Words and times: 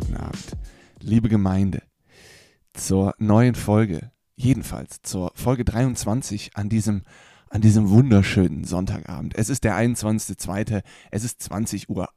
guten 0.00 0.16
Abend, 0.16 0.56
liebe 1.00 1.28
Gemeinde, 1.28 1.82
zur 2.72 3.14
neuen 3.18 3.54
Folge, 3.54 4.10
jedenfalls 4.34 5.02
zur 5.02 5.30
Folge 5.34 5.64
23 5.66 6.52
an 6.54 6.70
diesem, 6.70 7.02
an 7.50 7.60
diesem 7.60 7.90
wunderschönen 7.90 8.64
Sonntagabend. 8.64 9.34
Es 9.36 9.50
ist 9.50 9.64
der 9.64 9.76
21.02., 9.76 10.82
es 11.10 11.24
ist 11.24 11.42
20.51 11.42 11.88
Uhr 11.90 12.08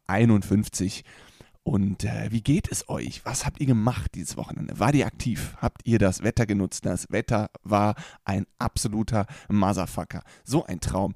und 1.64 2.06
äh, 2.06 2.32
wie 2.32 2.42
geht 2.42 2.72
es 2.72 2.88
euch? 2.88 3.26
Was 3.26 3.46
habt 3.46 3.60
ihr 3.60 3.68
gemacht 3.68 4.16
dieses 4.16 4.38
Wochenende? 4.38 4.80
War 4.80 4.94
ihr 4.94 5.06
aktiv? 5.06 5.58
Habt 5.58 5.82
ihr 5.84 6.00
das 6.00 6.24
Wetter 6.24 6.46
genutzt? 6.46 6.86
Das 6.86 7.12
Wetter 7.12 7.50
war 7.64 7.96
ein 8.24 8.46
absoluter 8.60 9.26
Motherfucker. 9.50 10.24
So 10.46 10.66
ein 10.66 10.80
Traum. 10.80 11.16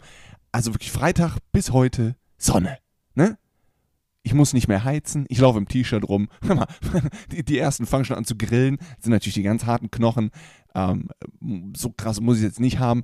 Also 0.51 0.73
wirklich 0.73 0.91
Freitag 0.91 1.37
bis 1.53 1.71
heute 1.71 2.17
Sonne. 2.37 2.77
Ne? 3.15 3.37
Ich 4.27 4.33
muss 4.33 4.51
nicht 4.51 4.67
mehr 4.67 4.83
heizen, 4.83 5.25
ich 5.29 5.39
laufe 5.39 5.57
im 5.57 5.69
T-Shirt 5.69 6.03
rum. 6.03 6.27
die, 7.31 7.45
die, 7.45 7.57
ersten 7.57 7.85
fangen 7.85 8.03
schon 8.03 8.17
an 8.17 8.25
zu 8.25 8.35
grillen, 8.35 8.75
das 8.75 9.05
sind 9.05 9.13
natürlich 9.13 9.35
die 9.35 9.41
ganz 9.41 9.65
harten 9.65 9.89
Knochen. 9.89 10.31
Ähm, 10.75 11.07
so 11.73 11.91
krass 11.91 12.19
muss 12.19 12.35
ich 12.35 12.43
jetzt 12.43 12.59
nicht 12.59 12.77
haben. 12.77 13.03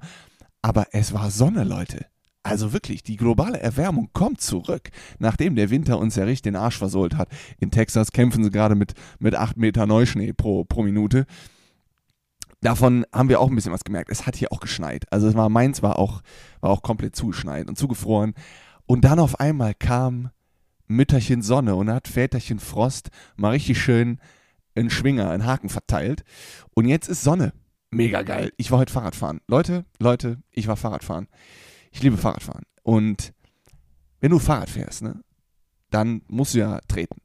Aber 0.61 0.87
es 0.91 1.13
war 1.13 1.31
Sonne, 1.31 1.63
Leute. 1.63 2.07
Also 2.43 2.73
wirklich, 2.73 3.03
die 3.03 3.15
globale 3.15 3.57
Erwärmung 3.57 4.09
kommt 4.11 4.41
zurück, 4.41 4.89
nachdem 5.17 5.55
der 5.55 5.69
Winter 5.69 5.97
uns 5.97 6.17
ja 6.17 6.25
richtig 6.25 6.41
den 6.41 6.57
Arsch 6.57 6.77
versohlt 6.77 7.15
hat. 7.15 7.29
In 7.57 7.71
Texas 7.71 8.11
kämpfen 8.11 8.43
sie 8.43 8.51
gerade 8.51 8.75
mit, 8.75 8.93
mit 9.19 9.33
8 9.33 9.55
Meter 9.55 9.85
Neuschnee 9.87 10.33
pro, 10.33 10.65
pro 10.65 10.83
Minute. 10.83 11.25
Davon 12.59 13.05
haben 13.13 13.29
wir 13.29 13.39
auch 13.39 13.49
ein 13.49 13.55
bisschen 13.55 13.71
was 13.71 13.85
gemerkt. 13.85 14.11
Es 14.11 14.27
hat 14.27 14.35
hier 14.35 14.51
auch 14.51 14.59
geschneit. 14.59 15.05
Also 15.09 15.29
es 15.29 15.35
war, 15.35 15.47
meins 15.47 15.81
war 15.81 15.97
auch, 15.97 16.21
war 16.59 16.71
auch 16.71 16.81
komplett 16.81 17.15
zugeschneit 17.15 17.69
und 17.69 17.77
zugefroren. 17.77 18.33
Und 18.85 19.05
dann 19.05 19.19
auf 19.19 19.39
einmal 19.39 19.73
kam 19.73 20.29
Mütterchen 20.87 21.41
Sonne 21.41 21.75
und 21.75 21.89
hat 21.89 22.07
Väterchen 22.07 22.59
Frost 22.59 23.09
mal 23.35 23.51
richtig 23.51 23.81
schön 23.81 24.19
einen 24.75 24.89
Schwinger, 24.89 25.29
einen 25.29 25.45
Haken 25.45 25.69
verteilt. 25.69 26.23
Und 26.73 26.87
jetzt 26.87 27.07
ist 27.07 27.23
Sonne. 27.23 27.53
Mega 27.91 28.23
geil. 28.23 28.51
Ich 28.57 28.71
war 28.71 28.79
heute 28.79 28.91
Fahrradfahren. 28.91 29.39
Leute, 29.47 29.85
Leute, 29.99 30.41
ich 30.51 30.67
war 30.67 30.75
Fahrradfahren. 30.75 31.27
Ich 31.91 32.01
liebe 32.01 32.17
Fahrradfahren. 32.17 32.63
Und 32.81 33.33
wenn 34.19 34.31
du 34.31 34.39
Fahrrad 34.39 34.69
fährst, 34.69 35.03
ne, 35.03 35.21
dann 35.91 36.23
musst 36.27 36.55
du 36.55 36.59
ja 36.59 36.79
treten. 36.87 37.21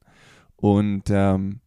Und 0.55 1.09
ähm, 1.09 1.61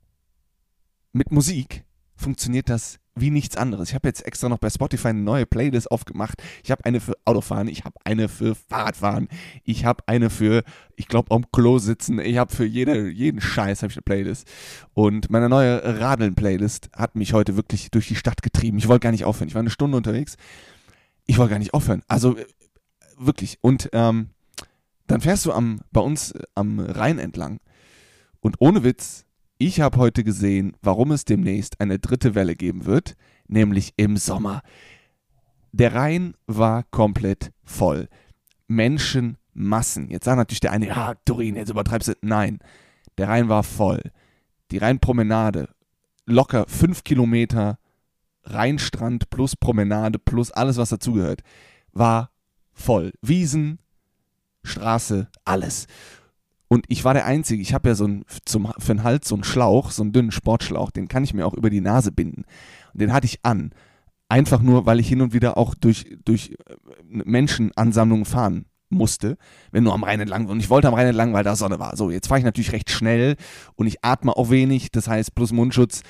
mit 1.12 1.32
Musik 1.32 1.84
funktioniert 2.14 2.68
das 2.68 3.00
wie 3.14 3.30
nichts 3.30 3.56
anderes. 3.56 3.90
Ich 3.90 3.94
habe 3.94 4.08
jetzt 4.08 4.24
extra 4.24 4.48
noch 4.48 4.58
bei 4.58 4.70
Spotify 4.70 5.08
eine 5.08 5.20
neue 5.20 5.44
Playlist 5.46 5.90
aufgemacht. 5.90 6.42
Ich 6.62 6.70
habe 6.70 6.84
eine 6.84 7.00
für 7.00 7.14
Autofahren, 7.24 7.68
ich 7.68 7.84
habe 7.84 7.96
eine 8.04 8.28
für 8.28 8.54
Fahrradfahren, 8.54 9.28
ich 9.64 9.84
habe 9.84 10.02
eine 10.06 10.30
für, 10.30 10.62
ich 10.96 11.08
glaube, 11.08 11.34
am 11.34 11.44
Klo 11.52 11.78
sitzen. 11.78 12.18
Ich 12.18 12.38
habe 12.38 12.54
für 12.54 12.64
jede, 12.64 13.10
jeden 13.10 13.40
Scheiß 13.40 13.82
habe 13.82 13.90
ich 13.90 13.96
eine 13.96 14.02
Playlist. 14.02 14.48
Und 14.94 15.30
meine 15.30 15.48
neue 15.48 16.00
Radeln-Playlist 16.00 16.90
hat 16.96 17.14
mich 17.14 17.34
heute 17.34 17.56
wirklich 17.56 17.90
durch 17.90 18.08
die 18.08 18.16
Stadt 18.16 18.42
getrieben. 18.42 18.78
Ich 18.78 18.88
wollte 18.88 19.04
gar 19.04 19.12
nicht 19.12 19.24
aufhören. 19.24 19.48
Ich 19.48 19.54
war 19.54 19.60
eine 19.60 19.70
Stunde 19.70 19.96
unterwegs. 19.96 20.36
Ich 21.26 21.38
wollte 21.38 21.50
gar 21.50 21.58
nicht 21.58 21.74
aufhören. 21.74 22.02
Also 22.08 22.36
äh, 22.36 22.46
wirklich. 23.18 23.58
Und 23.60 23.90
ähm, 23.92 24.30
dann 25.06 25.20
fährst 25.20 25.44
du 25.44 25.52
am, 25.52 25.80
bei 25.92 26.00
uns 26.00 26.32
äh, 26.32 26.42
am 26.54 26.80
Rhein 26.80 27.18
entlang. 27.18 27.60
Und 28.40 28.56
ohne 28.58 28.82
Witz, 28.82 29.26
ich 29.66 29.80
habe 29.80 29.96
heute 29.98 30.24
gesehen, 30.24 30.76
warum 30.82 31.12
es 31.12 31.24
demnächst 31.24 31.80
eine 31.80 32.00
dritte 32.00 32.34
Welle 32.34 32.56
geben 32.56 32.84
wird, 32.84 33.14
nämlich 33.46 33.94
im 33.96 34.16
Sommer. 34.16 34.62
Der 35.70 35.94
Rhein 35.94 36.34
war 36.46 36.82
komplett 36.90 37.52
voll. 37.62 38.08
Menschenmassen. 38.66 40.10
Jetzt 40.10 40.24
sagt 40.24 40.36
natürlich 40.36 40.60
der 40.60 40.72
eine, 40.72 40.88
ja, 40.88 41.14
Turin, 41.24 41.54
jetzt 41.54 41.70
übertreibst 41.70 42.08
du. 42.08 42.14
Nein, 42.22 42.58
der 43.18 43.28
Rhein 43.28 43.48
war 43.48 43.62
voll. 43.62 44.02
Die 44.72 44.78
Rheinpromenade, 44.78 45.68
locker 46.26 46.64
fünf 46.66 47.04
Kilometer 47.04 47.78
Rheinstrand 48.44 49.30
plus 49.30 49.54
Promenade 49.54 50.18
plus 50.18 50.50
alles, 50.50 50.76
was 50.76 50.88
dazugehört, 50.88 51.42
war 51.92 52.32
voll. 52.72 53.12
Wiesen, 53.22 53.78
Straße, 54.64 55.28
alles. 55.44 55.86
Und 56.72 56.86
ich 56.88 57.04
war 57.04 57.12
der 57.12 57.26
Einzige, 57.26 57.60
ich 57.60 57.74
habe 57.74 57.90
ja 57.90 57.94
so 57.94 58.06
ein, 58.06 58.24
zum, 58.46 58.72
für 58.78 58.94
den 58.94 59.04
Hals 59.04 59.28
so 59.28 59.34
einen 59.34 59.44
Schlauch, 59.44 59.90
so 59.90 60.02
einen 60.02 60.12
dünnen 60.12 60.30
Sportschlauch, 60.30 60.90
den 60.90 61.06
kann 61.06 61.22
ich 61.22 61.34
mir 61.34 61.46
auch 61.46 61.52
über 61.52 61.68
die 61.68 61.82
Nase 61.82 62.12
binden. 62.12 62.46
Und 62.94 63.02
den 63.02 63.12
hatte 63.12 63.26
ich 63.26 63.40
an. 63.42 63.74
Einfach 64.30 64.62
nur, 64.62 64.86
weil 64.86 64.98
ich 64.98 65.06
hin 65.06 65.20
und 65.20 65.34
wieder 65.34 65.58
auch 65.58 65.74
durch, 65.74 66.16
durch 66.24 66.52
äh, 66.66 66.76
Menschenansammlungen 67.04 68.24
fahren 68.24 68.64
musste, 68.88 69.36
wenn 69.70 69.84
nur 69.84 69.92
am 69.92 70.02
Rhein 70.02 70.18
entlang. 70.20 70.46
Und 70.46 70.60
ich 70.60 70.70
wollte 70.70 70.88
am 70.88 70.94
Rhein 70.94 71.08
entlang, 71.08 71.34
weil 71.34 71.44
da 71.44 71.56
Sonne 71.56 71.78
war. 71.78 71.94
So, 71.94 72.10
jetzt 72.10 72.28
fahre 72.28 72.38
ich 72.38 72.44
natürlich 72.46 72.72
recht 72.72 72.88
schnell 72.88 73.36
und 73.74 73.86
ich 73.86 74.02
atme 74.02 74.34
auch 74.34 74.48
wenig, 74.48 74.90
das 74.90 75.08
heißt 75.08 75.34
plus 75.34 75.52
Mundschutz. 75.52 76.00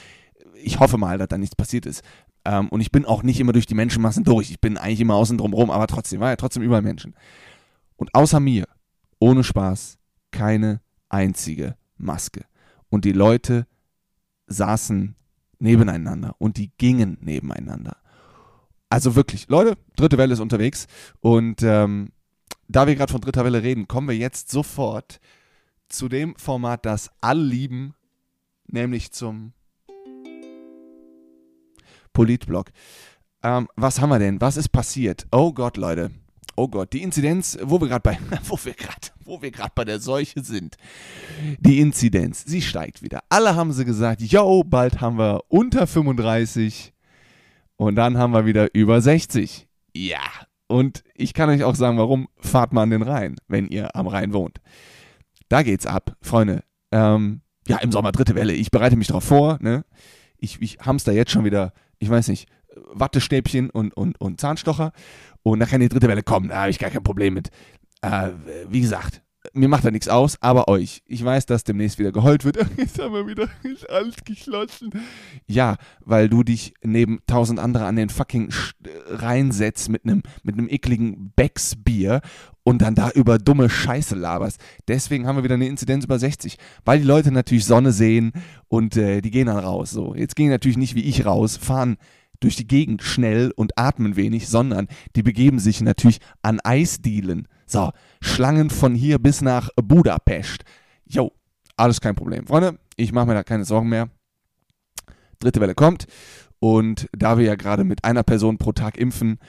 Ich 0.63 0.79
hoffe 0.79 0.97
mal, 0.97 1.19
dass 1.19 1.27
da 1.27 1.39
nichts 1.39 1.57
passiert 1.57 1.87
ist. 1.87 2.05
Ähm, 2.45 2.69
und 2.69 2.81
ich 2.81 2.93
bin 2.93 3.05
auch 3.05 3.25
nicht 3.25 3.41
immer 3.41 3.53
durch 3.53 3.67
die 3.67 3.75
Menschenmassen 3.75 4.23
durch. 4.23 4.53
Ich 4.53 4.61
bin 4.61 4.79
eigentlich 4.79 5.01
immer 5.01 5.17
außen 5.17 5.39
drum 5.39 5.55
rum, 5.55 5.73
aber 5.73 5.89
trotzdem, 5.89 6.21
war 6.21 6.31
ja 6.31 6.37
trotzdem 6.37 6.63
überall 6.63 6.83
Menschen. 6.83 7.17
Und 7.97 8.15
außer 8.15 8.39
mir, 8.39 8.69
ohne 9.19 9.43
Spaß, 9.43 9.99
keine 10.33 10.81
einzige 11.09 11.77
Maske. 11.97 12.45
Und 12.89 13.05
die 13.05 13.13
Leute 13.13 13.67
saßen 14.49 15.15
nebeneinander 15.59 16.35
und 16.39 16.57
die 16.57 16.73
gingen 16.77 17.19
nebeneinander. 17.21 17.97
Also 18.91 19.15
wirklich, 19.15 19.49
Leute, 19.49 19.79
dritte 19.97 20.19
Welle 20.19 20.35
ist 20.35 20.41
unterwegs. 20.41 20.87
Und 21.21 21.63
ähm, 21.63 22.11
da 22.69 22.87
wir 22.87 22.97
gerade 22.97 23.13
von 23.13 23.21
dritter 23.21 23.45
Welle 23.45 23.63
reden, 23.63 23.89
kommen 23.89 24.09
wir 24.09 24.17
jetzt 24.17 24.51
sofort 24.51 25.21
zu 25.89 26.09
dem 26.09 26.35
Format, 26.37 26.85
das 26.85 27.11
alle 27.21 27.43
lieben, 27.43 27.95
nämlich 28.67 29.13
zum 29.13 29.53
Politblog. 32.13 32.71
Ähm, 33.43 33.69
was 33.77 34.01
haben 34.01 34.11
wir 34.11 34.19
denn? 34.19 34.41
Was 34.41 34.57
ist 34.57 34.71
passiert? 34.71 35.27
Oh 35.33 35.53
Gott, 35.53 35.77
Leute. 35.77 36.11
Oh 36.57 36.69
Gott, 36.69 36.93
die 36.93 37.03
Inzidenz, 37.03 37.59
wo 37.63 37.81
wir 37.81 37.89
gerade 37.89 38.03
bei, 38.03 38.19
wo 38.45 38.59
wir 38.63 38.75
gerade, 38.75 39.09
wo 39.25 39.43
wir 39.43 39.51
gerade 39.51 39.73
bei 39.75 39.85
der 39.85 40.01
Seuche 40.01 40.43
sind. 40.43 40.77
Die 41.59 41.81
Inzidenz, 41.81 42.45
sie 42.47 42.63
steigt 42.63 43.03
wieder. 43.03 43.21
Alle 43.29 43.55
haben 43.57 43.73
sie 43.73 43.85
gesagt, 43.85 44.21
yo, 44.23 44.65
bald 44.65 45.01
haben 45.01 45.19
wir 45.19 45.43
unter 45.49 45.87
35 45.87 46.93
und 47.77 47.97
dann 47.97 48.19
haben 48.19 48.33
wir 48.33 48.47
wieder 48.47 48.75
über 48.75 49.01
60. 49.01 49.67
Ja, 49.95 50.21
und 50.73 51.05
ich 51.15 51.35
kann 51.35 51.51
euch 51.51 51.65
auch 51.65 51.75
sagen, 51.75 51.99
warum 51.99 52.29
fahrt 52.39 52.73
man 52.73 52.85
an 52.85 52.91
den 52.91 53.03
Rhein, 53.03 53.37
wenn 53.47 53.69
ihr 53.69 53.95
am 53.95 54.07
Rhein 54.07 54.33
wohnt. 54.33 54.59
Da 55.51 55.63
geht's 55.63 55.85
ab, 55.85 56.17
Freunde. 56.23 56.65
Ähm, 56.93 57.43
ja, 57.69 57.77
im 57.77 57.93
Sommer 57.93 58.11
dritte 58.11 58.35
Welle. 58.35 58.55
Ich 58.55 58.71
bereite 58.71 58.97
mich 58.97 59.09
darauf 59.09 59.25
vor. 59.25 59.59
Ne? 59.61 59.85
Ich, 60.39 60.63
ich 60.63 60.79
hamster 60.81 61.13
jetzt 61.13 61.31
schon 61.31 61.45
wieder, 61.45 61.75
ich 61.99 62.09
weiß 62.09 62.29
nicht, 62.29 62.49
Wattestäbchen 62.95 63.69
und, 63.69 63.95
und, 63.95 64.19
und 64.19 64.41
Zahnstocher. 64.41 64.93
Und 65.43 65.61
kann 65.69 65.81
die 65.81 65.91
dritte 65.91 66.09
Welle 66.09 66.23
kommen. 66.23 66.49
Da 66.49 66.63
habe 66.63 66.71
ich 66.71 66.79
gar 66.79 66.89
kein 66.89 67.03
Problem 67.03 67.35
mit. 67.35 67.51
Äh, 68.03 68.31
wie 68.69 68.81
gesagt, 68.81 69.23
mir 69.55 69.69
macht 69.69 69.85
da 69.85 69.91
nichts 69.91 70.09
aus, 70.09 70.37
aber 70.41 70.69
euch. 70.69 71.03
Ich 71.07 71.25
weiß, 71.25 71.47
dass 71.47 71.65
demnächst 71.65 71.99
wieder 71.99 72.13
geheult 72.13 72.45
wird. 72.45 72.57
Jetzt 72.77 72.99
haben 73.01 73.15
wir 73.15 73.27
wieder 73.27 73.49
alles 73.89 74.17
geschlossen. 74.25 74.91
Ja, 75.47 75.77
weil 76.01 76.29
du 76.29 76.43
dich 76.43 76.75
neben 76.83 77.21
tausend 77.27 77.59
andere 77.59 77.87
an 77.87 77.97
den 77.97 78.09
fucking 78.09 78.51
Sch 78.51 78.75
reinsetzt 79.09 79.89
mit 79.89 80.05
einem 80.05 80.23
mit 80.43 80.59
ekligen 80.71 81.33
Becks-Bier 81.35 82.21
und 82.63 82.83
dann 82.83 82.95
da 82.95 83.11
über 83.11 83.39
dumme 83.39 83.69
Scheiße 83.69 84.15
laberst. 84.15 84.61
Deswegen 84.87 85.27
haben 85.27 85.37
wir 85.37 85.45
wieder 85.45 85.55
eine 85.55 85.67
Inzidenz 85.67 86.05
über 86.05 86.19
60, 86.19 86.57
weil 86.85 87.01
die 87.01 87.07
Leute 87.07 87.33
natürlich 87.33 87.65
Sonne 87.65 87.93
sehen 87.93 88.33
und 88.69 88.97
äh, 88.97 89.21
die 89.21 89.31
gehen 89.31 89.47
dann 89.47 89.59
raus. 89.59 89.91
So, 89.91 90.15
jetzt 90.15 90.37
gehen 90.37 90.51
natürlich 90.51 90.79
nicht 90.79 90.95
wie 90.95 91.03
ich 91.03 91.27
raus, 91.27 91.57
fahren 91.57 91.97
durch 92.43 92.57
die 92.57 92.67
Gegend 92.67 93.03
schnell 93.03 93.53
und 93.57 93.79
atmen 93.79 94.17
wenig, 94.17 94.49
sondern 94.49 94.89
die 95.17 95.23
begeben 95.23 95.59
sich 95.59 95.81
natürlich 95.81 96.19
an 96.43 96.61
Eisdielen. 96.61 97.49
So, 97.67 97.91
Schlangen 98.21 98.71
von 98.71 98.95
hier 98.95 99.19
bis 99.19 99.41
nach 99.41 99.71
Budapest. 99.77 100.65
Jo, 101.07 101.33
alles 101.77 102.01
kein 102.01 102.15
Problem. 102.15 102.47
Freunde, 102.47 102.79
ich 102.97 103.13
mache 103.13 103.27
mir 103.27 103.35
da 103.35 103.43
keine 103.43 103.65
Sorgen 103.65 103.89
mehr. 103.89 104.09
Dritte 105.39 105.61
Welle 105.61 105.75
kommt 105.75 106.07
und 106.59 107.09
da 107.13 107.39
wir 107.39 107.45
ja 107.45 107.57
gerade 107.57 107.83
mit 107.83 108.05
einer 108.05 108.23
Person 108.23 108.57
pro 108.57 108.71
Tag 108.73 108.97
impfen, 108.97 109.41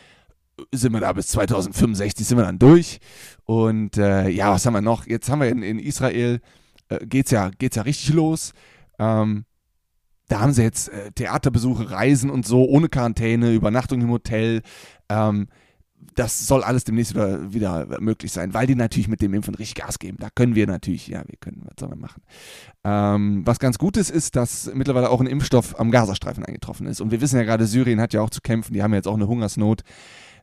sind 0.71 0.93
wir 0.93 0.99
da 0.99 1.13
bis 1.13 1.27
2065 1.27 2.25
sind 2.25 2.37
wir 2.37 2.43
dann 2.43 2.57
durch. 2.57 2.99
Und 3.45 3.97
äh, 3.97 4.29
ja, 4.29 4.51
was 4.51 4.65
haben 4.65 4.73
wir 4.73 4.81
noch? 4.81 5.05
Jetzt 5.05 5.29
haben 5.29 5.41
wir 5.41 5.49
in, 5.49 5.61
in 5.61 5.79
Israel, 5.79 6.41
äh, 6.89 7.05
geht's 7.05 7.31
ja, 7.31 7.49
geht's 7.49 7.75
ja 7.75 7.83
richtig 7.83 8.13
los. 8.13 8.53
Ähm, 8.97 9.45
da 10.33 10.39
haben 10.39 10.51
sie 10.51 10.63
jetzt 10.63 10.89
äh, 10.89 11.11
Theaterbesuche, 11.11 11.91
Reisen 11.91 12.31
und 12.31 12.47
so, 12.47 12.65
ohne 12.65 12.89
Quarantäne, 12.89 13.53
Übernachtung 13.53 14.01
im 14.01 14.09
Hotel. 14.09 14.63
Ähm, 15.07 15.47
das 16.15 16.47
soll 16.47 16.63
alles 16.63 16.85
demnächst 16.85 17.13
wieder, 17.13 17.53
wieder, 17.53 18.01
möglich 18.01 18.31
sein, 18.31 18.51
weil 18.55 18.65
die 18.65 18.73
natürlich 18.73 19.07
mit 19.07 19.21
dem 19.21 19.35
Impfen 19.35 19.53
richtig 19.53 19.75
Gas 19.75 19.99
geben. 19.99 20.17
Da 20.19 20.29
können 20.33 20.55
wir 20.55 20.65
natürlich, 20.65 21.07
ja, 21.07 21.21
wir 21.27 21.37
können, 21.39 21.61
was 21.65 21.75
sollen 21.79 21.91
wir 21.91 21.97
machen? 21.97 22.23
Ähm, 22.83 23.43
was 23.45 23.59
ganz 23.59 23.77
gut 23.77 23.95
ist, 23.95 24.09
ist, 24.09 24.35
dass 24.35 24.71
mittlerweile 24.73 25.11
auch 25.11 25.21
ein 25.21 25.27
Impfstoff 25.27 25.79
am 25.79 25.91
Gazastreifen 25.91 26.43
eingetroffen 26.43 26.87
ist. 26.87 26.99
Und 26.99 27.11
wir 27.11 27.21
wissen 27.21 27.37
ja 27.37 27.43
gerade, 27.43 27.67
Syrien 27.67 28.01
hat 28.01 28.13
ja 28.13 28.21
auch 28.21 28.31
zu 28.31 28.41
kämpfen, 28.41 28.73
die 28.73 28.81
haben 28.81 28.93
jetzt 28.95 29.07
auch 29.07 29.13
eine 29.13 29.27
Hungersnot. 29.27 29.83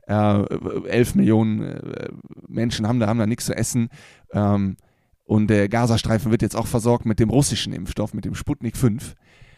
Äh, 0.06 0.44
11 0.88 1.16
Millionen 1.16 1.62
äh, 1.62 2.10
Menschen 2.46 2.86
haben 2.86 3.00
da, 3.00 3.08
haben 3.08 3.18
da 3.18 3.26
nichts 3.26 3.46
zu 3.46 3.56
essen. 3.56 3.88
Ähm, 4.32 4.76
Und 5.24 5.48
der 5.48 5.68
Gazastreifen 5.68 6.30
wird 6.30 6.42
jetzt 6.42 6.54
auch 6.56 6.68
versorgt 6.68 7.06
mit 7.06 7.18
dem 7.18 7.28
russischen 7.30 7.72
Impfstoff, 7.72 8.14
mit 8.14 8.24
dem 8.24 8.36
Sputnik 8.36 8.76
5. 8.76 9.16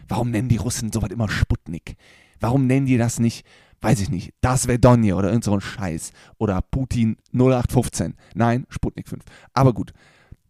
Warum 0.09 0.31
nennen 0.31 0.49
die 0.49 0.57
Russen 0.57 0.93
sowas 0.93 1.11
immer 1.11 1.29
Sputnik? 1.29 1.97
Warum 2.41 2.67
nennen 2.67 2.87
die 2.87 2.99
das 2.99 3.19
nicht, 3.19 3.47
weiß 3.81 4.01
ich 4.01 4.11
nicht, 4.11 4.35
das 4.41 4.69
Vedonje 4.69 5.15
oder 5.15 5.29
irgend 5.29 5.45
so 5.45 5.55
ein 5.55 5.61
Scheiß 5.61 6.13
oder 6.39 6.61
Putin 6.63 7.17
0815? 7.33 8.15
Nein, 8.35 8.67
Sputnik 8.69 9.09
5. 9.09 9.25
Aber 9.55 9.73
gut. 9.73 9.93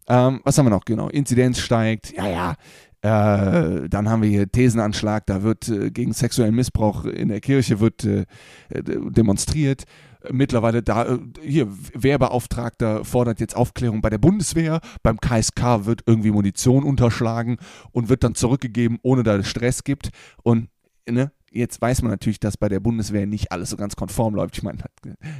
Ähm, 0.07 0.41
was 0.43 0.57
haben 0.57 0.65
wir 0.65 0.71
noch? 0.71 0.85
Genau, 0.85 1.07
Inzidenz 1.07 1.59
steigt. 1.59 2.11
Ja, 2.11 2.27
ja. 2.27 2.55
Äh, 3.03 3.89
dann 3.89 4.09
haben 4.09 4.21
wir 4.21 4.29
hier 4.29 4.49
Thesenanschlag, 4.49 5.25
da 5.25 5.43
wird 5.43 5.67
äh, 5.67 5.91
gegen 5.91 6.13
sexuellen 6.13 6.55
Missbrauch 6.55 7.03
in 7.03 7.27
der 7.27 7.41
Kirche 7.41 7.81
wird 7.81 8.05
äh, 8.05 8.25
demonstriert. 8.69 9.83
Mittlerweile 10.31 10.81
da, 10.81 11.05
äh, 11.05 11.19
hier, 11.41 11.67
Wehrbeauftragter 11.93 13.03
fordert 13.03 13.41
jetzt 13.41 13.57
Aufklärung 13.57 14.01
bei 14.01 14.09
der 14.09 14.19
Bundeswehr. 14.19 14.79
Beim 15.03 15.19
KSK 15.19 15.85
wird 15.85 16.03
irgendwie 16.05 16.31
Munition 16.31 16.85
unterschlagen 16.85 17.57
und 17.91 18.07
wird 18.07 18.23
dann 18.23 18.35
zurückgegeben, 18.35 18.99
ohne 19.01 19.23
dass 19.23 19.41
es 19.41 19.49
Stress 19.49 19.83
gibt. 19.83 20.11
Und 20.41 20.69
ne, 21.09 21.33
Jetzt 21.55 21.79
weiß 21.79 22.01
man 22.01 22.09
natürlich, 22.09 22.39
dass 22.39 22.57
bei 22.57 22.67
der 22.67 22.79
Bundeswehr 22.79 23.27
nicht 23.27 23.51
alles 23.51 23.69
so 23.69 23.77
ganz 23.77 23.95
konform 23.95 24.33
läuft. 24.33 24.57
Ich 24.57 24.63
meine, 24.63 24.79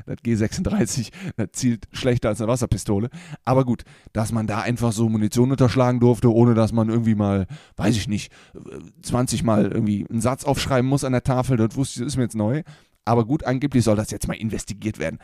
das 0.05 0.17
G36 0.17 1.11
das 1.37 1.47
zielt 1.53 1.87
schlechter 1.91 2.29
als 2.29 2.39
eine 2.39 2.49
Wasserpistole. 2.49 3.09
Aber 3.45 3.65
gut, 3.65 3.83
dass 4.13 4.31
man 4.31 4.45
da 4.45 4.61
einfach 4.61 4.91
so 4.91 5.09
Munition 5.09 5.49
unterschlagen 5.51 5.99
durfte, 5.99 6.31
ohne 6.31 6.53
dass 6.53 6.71
man 6.71 6.89
irgendwie 6.89 7.15
mal, 7.15 7.47
weiß 7.77 7.97
ich 7.97 8.07
nicht, 8.07 8.31
20 9.01 9.43
Mal 9.43 9.71
irgendwie 9.71 10.05
einen 10.07 10.21
Satz 10.21 10.43
aufschreiben 10.43 10.87
muss 10.87 11.03
an 11.03 11.13
der 11.13 11.23
Tafel, 11.23 11.57
das 11.57 11.75
wusste 11.75 11.99
ich, 11.99 12.05
das 12.05 12.13
ist 12.13 12.17
mir 12.17 12.23
jetzt 12.23 12.35
neu. 12.35 12.61
Aber 13.05 13.25
gut, 13.25 13.43
angeblich 13.43 13.83
soll 13.83 13.95
das 13.95 14.11
jetzt 14.11 14.27
mal 14.27 14.37
investigiert 14.37 14.99
werden. 14.99 15.17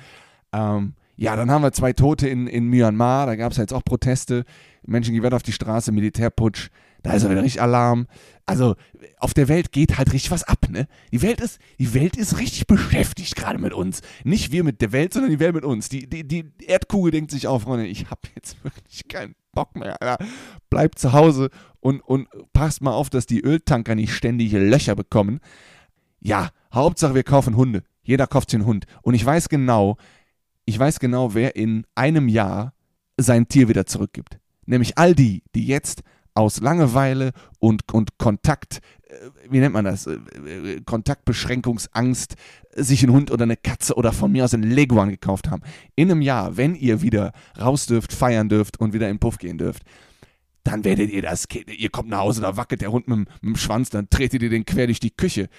Ähm, 0.52 0.94
ja, 1.16 1.36
dann 1.36 1.52
haben 1.52 1.64
wir 1.64 1.72
zwei 1.72 1.94
Tote 1.94 2.28
in, 2.28 2.48
in 2.48 2.68
Myanmar, 2.68 3.26
da 3.26 3.36
gab 3.36 3.52
es 3.52 3.58
jetzt 3.58 3.74
auch 3.74 3.84
Proteste, 3.84 4.46
Menschen 4.86 5.14
gehen 5.14 5.34
auf 5.34 5.44
die 5.44 5.52
Straße, 5.52 5.92
Militärputsch. 5.92 6.70
Da 7.04 7.14
ist 7.14 7.30
wieder 7.30 7.44
richtig 7.44 7.62
Alarm. 7.62 8.08
Also 8.46 8.76
auf 9.20 9.34
der 9.34 9.48
Welt 9.48 9.72
geht 9.72 9.98
halt 9.98 10.12
richtig 10.12 10.32
was 10.32 10.44
ab, 10.44 10.68
ne? 10.70 10.88
Die 11.12 11.22
Welt 11.22 11.40
ist, 11.40 11.60
die 11.78 11.94
Welt 11.94 12.18
ist 12.18 12.40
richtig 12.40 12.68
beschäftigt 12.68 13.36
gerade 13.36 13.60
mit 13.60 13.74
uns. 13.74 14.02
Nicht 14.24 14.52
wir 14.52 14.64
mit 14.64 14.82
der 14.82 14.92
Welt, 14.92 15.14
sondern 15.14 15.32
die 15.32 15.40
Welt 15.40 15.54
mit 15.54 15.64
uns. 15.64 15.88
Die, 15.90 16.10
die, 16.10 16.28
die 16.28 16.46
Erdkugel 16.66 17.12
denkt 17.12 17.32
sich 17.32 17.48
auf, 17.48 17.64
Freunde, 17.64 17.86
ich 17.86 18.10
habe 18.10 18.22
jetzt 18.36 18.58
wirklich 18.64 19.08
keinen 19.08 19.36
Bock 19.54 19.76
mehr. 19.76 20.02
Alter. 20.02 20.24
Bleibt 20.70 21.00
zu 21.00 21.14
Hause 21.14 21.50
und, 21.80 22.02
und 22.02 22.28
passt 22.54 22.82
mal 22.82 22.94
auf, 22.94 23.10
dass 23.10 23.26
die 23.26 23.42
Öltanker 23.42 23.96
nicht 23.96 24.14
ständig 24.14 24.52
Löcher 24.52 24.96
bekommen. 24.96 25.40
Ja, 26.20 26.50
Hauptsache 26.74 27.16
wir 27.16 27.24
kaufen 27.24 27.56
Hunde. 27.56 27.84
Jeder 28.04 28.28
kauft 28.28 28.54
einen 28.54 28.66
Hund. 28.66 28.86
Und 29.02 29.14
ich 29.14 29.26
weiß 29.26 29.50
genau, 29.50 29.98
ich 30.66 30.78
weiß 30.78 31.00
genau, 31.00 31.34
wer 31.34 31.56
in 31.56 31.86
einem 31.96 32.28
Jahr 32.28 32.74
sein 33.18 33.48
Tier 33.48 33.70
wieder 33.70 33.86
zurückgibt. 33.86 34.40
Nämlich 34.66 34.98
all 34.98 35.14
die, 35.14 35.44
die 35.56 35.66
jetzt 35.68 36.04
aus 36.34 36.62
Langeweile 36.62 37.32
und, 37.60 37.92
und 37.92 38.18
Kontakt, 38.18 38.80
äh, 39.08 39.14
wie 39.50 39.60
nennt 39.60 39.74
man 39.74 39.86
das, 39.86 40.08
äh, 40.08 40.14
äh, 40.14 40.82
Kontaktbeschränkungsangst, 40.82 42.36
sich 42.76 43.04
einen 43.04 43.14
Hund 43.14 43.32
oder 43.32 43.44
eine 43.44 43.58
Katze 43.58 43.96
oder 43.96 44.14
von 44.14 44.32
mir 44.32 44.46
aus 44.46 44.54
einen 44.54 44.70
Leguan 44.70 45.10
gekauft 45.10 45.50
haben. 45.50 45.64
In 45.96 46.12
einem 46.12 46.22
Jahr, 46.22 46.58
wenn 46.58 46.76
ihr 46.76 47.02
wieder 47.02 47.34
raus 47.60 47.86
dürft, 47.86 48.14
feiern 48.14 48.50
dürft 48.50 48.80
und 48.80 48.94
wieder 48.94 49.10
in 49.10 49.16
den 49.16 49.20
Puff 49.20 49.38
gehen 49.38 49.58
dürft, 49.58 49.84
dann 50.64 50.84
werdet 50.84 51.10
ihr 51.10 51.22
das, 51.22 51.48
ihr 51.68 51.90
kommt 51.90 52.10
nach 52.10 52.20
Hause, 52.20 52.42
da 52.42 52.58
wackelt 52.58 52.82
der 52.82 52.92
Hund 52.92 53.08
mit, 53.08 53.18
mit 53.20 53.44
dem 53.44 53.56
Schwanz, 53.56 53.90
dann 53.90 54.10
tretet 54.10 54.44
ihr 54.44 54.50
den 54.50 54.66
quer 54.66 54.86
durch 54.86 55.00
die 55.00 55.12
Küche. 55.12 55.50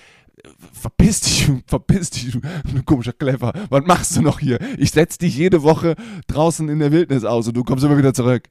Verpiss 0.73 1.21
dich, 1.21 1.51
verpiss 1.67 2.11
dich, 2.11 2.33
du 2.33 2.83
komischer 2.85 3.13
Clever. 3.13 3.53
Was 3.69 3.85
machst 3.85 4.17
du 4.17 4.23
noch 4.23 4.41
hier? 4.41 4.59
Ich 4.79 4.93
setz 4.93 5.19
dich 5.19 5.37
jede 5.37 5.63
Woche 5.63 5.97
draußen 6.29 6.69
in 6.69 6.79
der 6.79 6.93
Wildnis 6.93 7.25
aus 7.25 7.49
und 7.49 7.57
du 7.57 7.65
kommst 7.65 7.85
immer 7.85 7.99
wieder 7.99 8.15
zurück. 8.15 8.49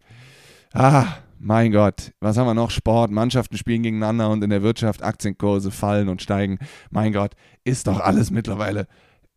Ah, 0.73 1.07
mein 1.39 1.71
Gott, 1.71 2.11
was 2.19 2.37
haben 2.37 2.47
wir 2.47 2.53
noch? 2.53 2.69
Sport, 2.69 3.11
Mannschaften 3.11 3.57
spielen 3.57 3.81
gegeneinander 3.81 4.29
und 4.29 4.43
in 4.43 4.49
der 4.49 4.61
Wirtschaft 4.61 5.01
Aktienkurse 5.01 5.71
fallen 5.71 6.09
und 6.09 6.21
steigen. 6.21 6.59
Mein 6.91 7.13
Gott, 7.13 7.33
ist 7.63 7.87
doch 7.87 7.99
alles 8.01 8.29
mittlerweile 8.29 8.87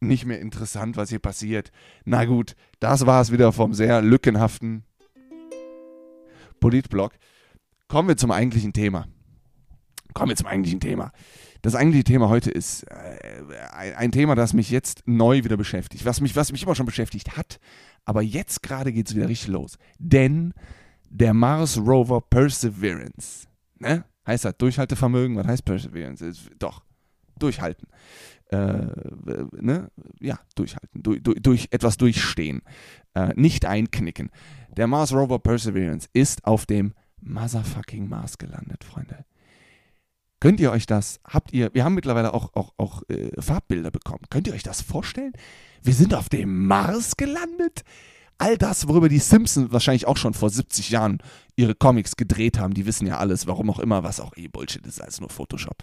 nicht 0.01 0.27
mehr 0.27 0.41
interessant, 0.41 0.97
was 0.97 1.11
hier 1.11 1.21
passiert. 1.21 1.71
Na 2.05 2.25
gut, 2.25 2.57
das 2.81 3.07
war 3.07 3.23
es 3.23 3.31
wieder 3.31 3.53
vom 3.53 3.73
sehr 3.73 4.03
lückenhaften 4.03 4.85
Politblog. 6.59 7.13
Kommen 7.87 8.09
wir 8.09 8.17
zum 8.17 8.33
eigentlichen 8.33 8.73
Thema. 8.73 9.07
Kommen 10.13 10.31
wir 10.31 10.37
zum 10.37 10.49
eigentlichen 10.49 10.81
Thema. 10.81 11.13
Das 11.63 11.77
eigentliche 11.77 12.05
Thema 12.05 12.29
heute 12.29 12.51
ist 12.51 12.83
äh, 12.91 13.95
ein 13.97 14.11
Thema, 14.11 14.35
das 14.35 14.53
mich 14.53 14.71
jetzt 14.71 15.05
neu 15.07 15.45
wieder 15.45 15.57
beschäftigt, 15.57 16.05
was 16.05 16.21
mich, 16.21 16.35
was 16.35 16.51
mich 16.51 16.65
immer 16.65 16.75
schon 16.75 16.87
beschäftigt 16.87 17.37
hat, 17.37 17.61
aber 18.05 18.23
jetzt 18.23 18.65
gerade 18.65 18.93
geht 18.93 19.09
es 19.09 19.15
wieder 19.15 19.29
richtig 19.29 19.49
los. 19.49 19.79
Denn 19.99 20.53
der 21.13 21.35
Mars 21.35 21.79
Rover 21.79 22.21
Perseverance. 22.21 23.47
Ne? 23.79 24.05
Heißt 24.27 24.45
das 24.45 24.57
Durchhaltevermögen? 24.57 25.37
Was 25.37 25.47
heißt 25.47 25.65
Perseverance? 25.65 26.25
Ist, 26.25 26.51
doch, 26.59 26.83
durchhalten. 27.39 27.89
Äh, 28.51 28.87
ne? 29.61 29.91
Ja, 30.21 30.39
durchhalten. 30.55 31.03
Du, 31.03 31.19
du, 31.19 31.35
durch 31.35 31.69
etwas 31.71 31.97
durchstehen. 31.97 32.63
Äh, 33.15 33.33
nicht 33.35 33.67
einknicken. 33.67 34.31
Der 34.77 34.87
Mars 34.87 35.13
Rover 35.13 35.39
Perseverance 35.39 36.09
ist 36.13 36.45
auf 36.45 36.67
dem 36.67 36.95
motherfucking 37.21 38.09
Mars 38.09 38.39
gelandet, 38.39 38.85
Freunde. 38.85 39.25
Könnt 40.41 40.59
ihr 40.61 40.73
euch 40.73 40.87
das, 40.87 41.21
habt 41.25 41.53
ihr, 41.53 41.73
wir 41.73 41.85
haben 41.85 41.95
mittlerweile 41.95 42.35
auch, 42.35 42.53
auch, 42.55 42.73
auch 42.77 43.03
äh, 43.09 43.31
Farbbilder 43.41 43.93
bekommen. 43.93 44.25
Könnt 44.29 44.49
ihr 44.49 44.55
euch 44.55 44.65
das 44.65 44.83
vorstellen? 44.83 45.33
Wir 45.83 45.95
sind 45.95 46.15
auf 46.15 46.29
dem 46.29 46.67
Mars 46.67 47.17
gelandet 47.17 47.85
all 48.39 48.59
das, 48.59 48.89
worüber 48.89 49.09
die 49.09 49.19
Simpsons 49.19 49.73
wahrscheinlich 49.73 50.07
auch 50.07 50.17
schon 50.17 50.35
vor 50.35 50.51
70 50.51 50.91
Jahren 50.91 51.19
ihre 51.57 51.75
Comics 51.75 52.17
gedreht 52.17 52.59
haben, 52.59 52.75
die 52.75 52.87
wissen 52.87 53.07
ja 53.07 53.19
alles, 53.19 53.47
warum 53.47 53.71
auch 53.71 53.79
immer, 53.79 54.03
was 54.03 54.21
auch 54.21 54.37
eh 54.37 54.49
Bullshit 54.49 54.87
ist, 54.87 55.01
als 55.01 55.21
nur 55.21 55.31
Photoshop. 55.31 55.83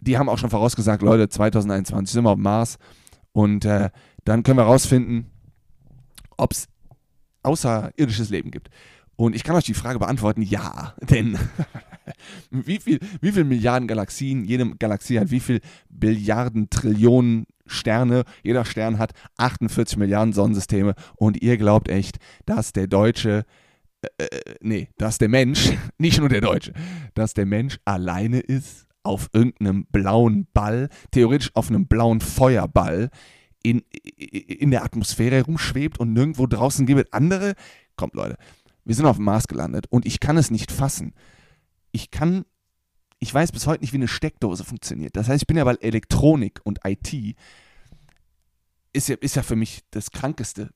Die 0.00 0.16
haben 0.16 0.28
auch 0.28 0.38
schon 0.38 0.50
vorausgesagt, 0.50 1.02
Leute, 1.02 1.28
2021 1.28 2.12
sind 2.12 2.24
wir 2.24 2.30
auf 2.30 2.38
Mars 2.38 2.78
und 3.32 3.64
äh, 3.64 3.90
dann 4.24 4.42
können 4.42 4.58
wir 4.58 4.64
rausfinden, 4.64 5.30
ob 6.36 6.52
es 6.52 6.68
außerirdisches 7.42 8.30
Leben 8.30 8.50
gibt. 8.50 8.70
Und 9.16 9.36
ich 9.36 9.44
kann 9.44 9.56
euch 9.56 9.64
die 9.64 9.74
Frage 9.74 9.98
beantworten, 9.98 10.42
ja, 10.42 10.94
denn 11.02 11.38
wie 12.50 12.78
viel, 12.78 13.00
wie 13.20 13.32
viel 13.32 13.44
Milliarden 13.44 13.88
Galaxien, 13.88 14.44
jede 14.44 14.74
Galaxie 14.76 15.20
hat 15.20 15.30
wie 15.30 15.40
viel 15.40 15.60
Billiarden, 15.88 16.70
Trillionen 16.70 17.46
Sterne, 17.70 18.24
jeder 18.42 18.64
Stern 18.64 18.98
hat 18.98 19.12
48 19.38 19.96
Milliarden 19.98 20.32
Sonnensysteme 20.32 20.94
und 21.16 21.42
ihr 21.42 21.56
glaubt 21.56 21.88
echt, 21.88 22.18
dass 22.46 22.72
der 22.72 22.86
Deutsche, 22.86 23.44
äh, 24.02 24.24
äh, 24.24 24.54
nee, 24.60 24.88
dass 24.98 25.18
der 25.18 25.28
Mensch, 25.28 25.72
nicht 25.98 26.18
nur 26.18 26.28
der 26.28 26.40
Deutsche, 26.40 26.72
dass 27.14 27.34
der 27.34 27.46
Mensch 27.46 27.78
alleine 27.84 28.40
ist 28.40 28.86
auf 29.02 29.28
irgendeinem 29.32 29.86
blauen 29.86 30.46
Ball, 30.52 30.88
theoretisch 31.10 31.50
auf 31.54 31.70
einem 31.70 31.86
blauen 31.86 32.20
Feuerball 32.20 33.10
in, 33.62 33.82
in 34.16 34.70
der 34.70 34.84
Atmosphäre 34.84 35.36
herumschwebt 35.36 35.98
und 35.98 36.12
nirgendwo 36.12 36.46
draußen 36.46 36.86
gibt 36.86 37.00
es 37.00 37.12
andere. 37.12 37.54
Kommt 37.96 38.14
Leute, 38.14 38.36
wir 38.84 38.94
sind 38.94 39.06
auf 39.06 39.16
dem 39.16 39.24
Mars 39.24 39.46
gelandet 39.48 39.86
und 39.90 40.06
ich 40.06 40.20
kann 40.20 40.36
es 40.36 40.50
nicht 40.50 40.72
fassen. 40.72 41.14
Ich 41.92 42.10
kann 42.10 42.44
ich 43.20 43.32
weiß 43.32 43.52
bis 43.52 43.66
heute 43.66 43.82
nicht, 43.82 43.92
wie 43.92 43.98
eine 43.98 44.08
Steckdose 44.08 44.64
funktioniert. 44.64 45.14
Das 45.14 45.28
heißt, 45.28 45.42
ich 45.42 45.46
bin 45.46 45.58
ja 45.58 45.64
bei 45.64 45.74
Elektronik 45.74 46.60
und 46.64 46.80
IT. 46.84 47.36
Ist 48.92 49.08
ja, 49.08 49.16
ist 49.20 49.36
ja 49.36 49.42
für 49.42 49.56
mich 49.56 49.82
das 49.90 50.10
Krankeste. 50.10 50.70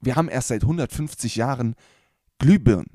Wir 0.00 0.14
haben 0.14 0.28
erst 0.28 0.48
seit 0.48 0.62
150 0.62 1.36
Jahren 1.36 1.74
Glühbirnen. 2.38 2.86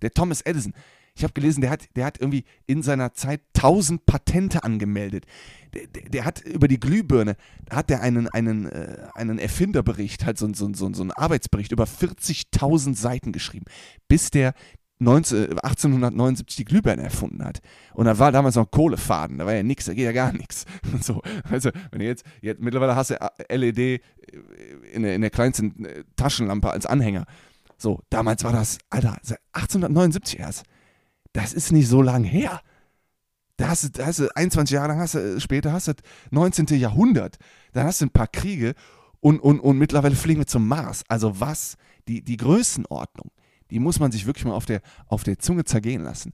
Der 0.00 0.12
Thomas 0.12 0.42
Edison, 0.42 0.74
ich 1.16 1.24
habe 1.24 1.32
gelesen, 1.32 1.60
der 1.60 1.70
hat, 1.70 1.88
der 1.96 2.04
hat 2.04 2.20
irgendwie 2.20 2.44
in 2.66 2.82
seiner 2.82 3.14
Zeit 3.14 3.40
1000 3.56 4.06
Patente 4.06 4.62
angemeldet. 4.62 5.26
Der, 5.74 5.88
der, 5.88 6.02
der 6.10 6.24
hat 6.24 6.42
über 6.42 6.68
die 6.68 6.78
Glühbirne, 6.78 7.36
hat 7.68 7.90
er 7.90 8.00
einen, 8.00 8.28
einen, 8.28 8.66
äh, 8.66 9.08
einen 9.14 9.38
Erfinderbericht, 9.40 10.24
halt 10.24 10.38
so, 10.38 10.46
so, 10.54 10.72
so, 10.72 10.92
so 10.92 11.02
einen 11.02 11.10
Arbeitsbericht 11.10 11.72
über 11.72 11.84
40.000 11.84 12.94
Seiten 12.94 13.32
geschrieben, 13.32 13.64
bis 14.06 14.30
der 14.30 14.54
19, 14.98 15.58
1879 15.58 16.56
die 16.56 16.64
Glühbirne 16.64 17.02
erfunden 17.02 17.44
hat. 17.44 17.60
Und 17.92 18.06
da 18.06 18.18
war 18.18 18.32
damals 18.32 18.54
noch 18.54 18.70
Kohlefaden, 18.70 19.38
da 19.38 19.46
war 19.46 19.54
ja 19.54 19.62
nichts, 19.62 19.84
da 19.84 19.94
geht 19.94 20.04
ja 20.04 20.12
gar 20.12 20.32
nichts. 20.32 20.64
So, 21.00 21.20
also, 21.50 21.70
wenn 21.90 22.00
du 22.00 22.06
jetzt, 22.06 22.24
jetzt, 22.40 22.60
mittlerweile 22.60 22.96
hast 22.96 23.10
du 23.10 23.16
LED 23.50 24.00
in 24.92 25.02
der, 25.02 25.14
in 25.14 25.20
der 25.20 25.30
kleinsten 25.30 25.84
äh, 25.84 26.04
Taschenlampe 26.16 26.70
als 26.70 26.86
Anhänger. 26.86 27.26
So, 27.76 28.00
damals 28.08 28.44
war 28.44 28.52
das, 28.52 28.78
Alter, 28.88 29.16
1879 29.52 30.38
erst. 30.38 30.62
Das 31.32 31.52
ist 31.52 31.70
nicht 31.70 31.88
so 31.88 32.00
lang 32.00 32.24
her. 32.24 32.60
Da 33.58 33.68
hast 33.68 33.84
du, 33.84 33.88
da 33.90 34.06
hast 34.06 34.20
du 34.20 34.34
21 34.34 34.74
Jahre 34.74 34.88
lang, 34.88 34.98
hast 34.98 35.14
du, 35.14 35.18
äh, 35.18 35.40
später 35.40 35.72
hast 35.72 35.88
du 35.88 35.92
das 35.92 36.02
19. 36.30 36.66
Jahrhundert. 36.78 37.36
Dann 37.72 37.86
hast 37.86 38.00
du 38.00 38.06
ein 38.06 38.10
paar 38.10 38.28
Kriege 38.28 38.74
und, 39.20 39.40
und, 39.40 39.60
und 39.60 39.78
mittlerweile 39.78 40.16
fliegen 40.16 40.40
wir 40.40 40.46
zum 40.46 40.66
Mars. 40.66 41.04
Also 41.08 41.40
was? 41.40 41.76
Die, 42.08 42.22
die 42.22 42.36
Größenordnung 42.36 43.30
die 43.70 43.78
muss 43.78 44.00
man 44.00 44.12
sich 44.12 44.26
wirklich 44.26 44.44
mal 44.44 44.54
auf 44.54 44.66
der, 44.66 44.80
auf 45.08 45.24
der 45.24 45.38
Zunge 45.38 45.64
zergehen 45.64 46.02
lassen. 46.02 46.32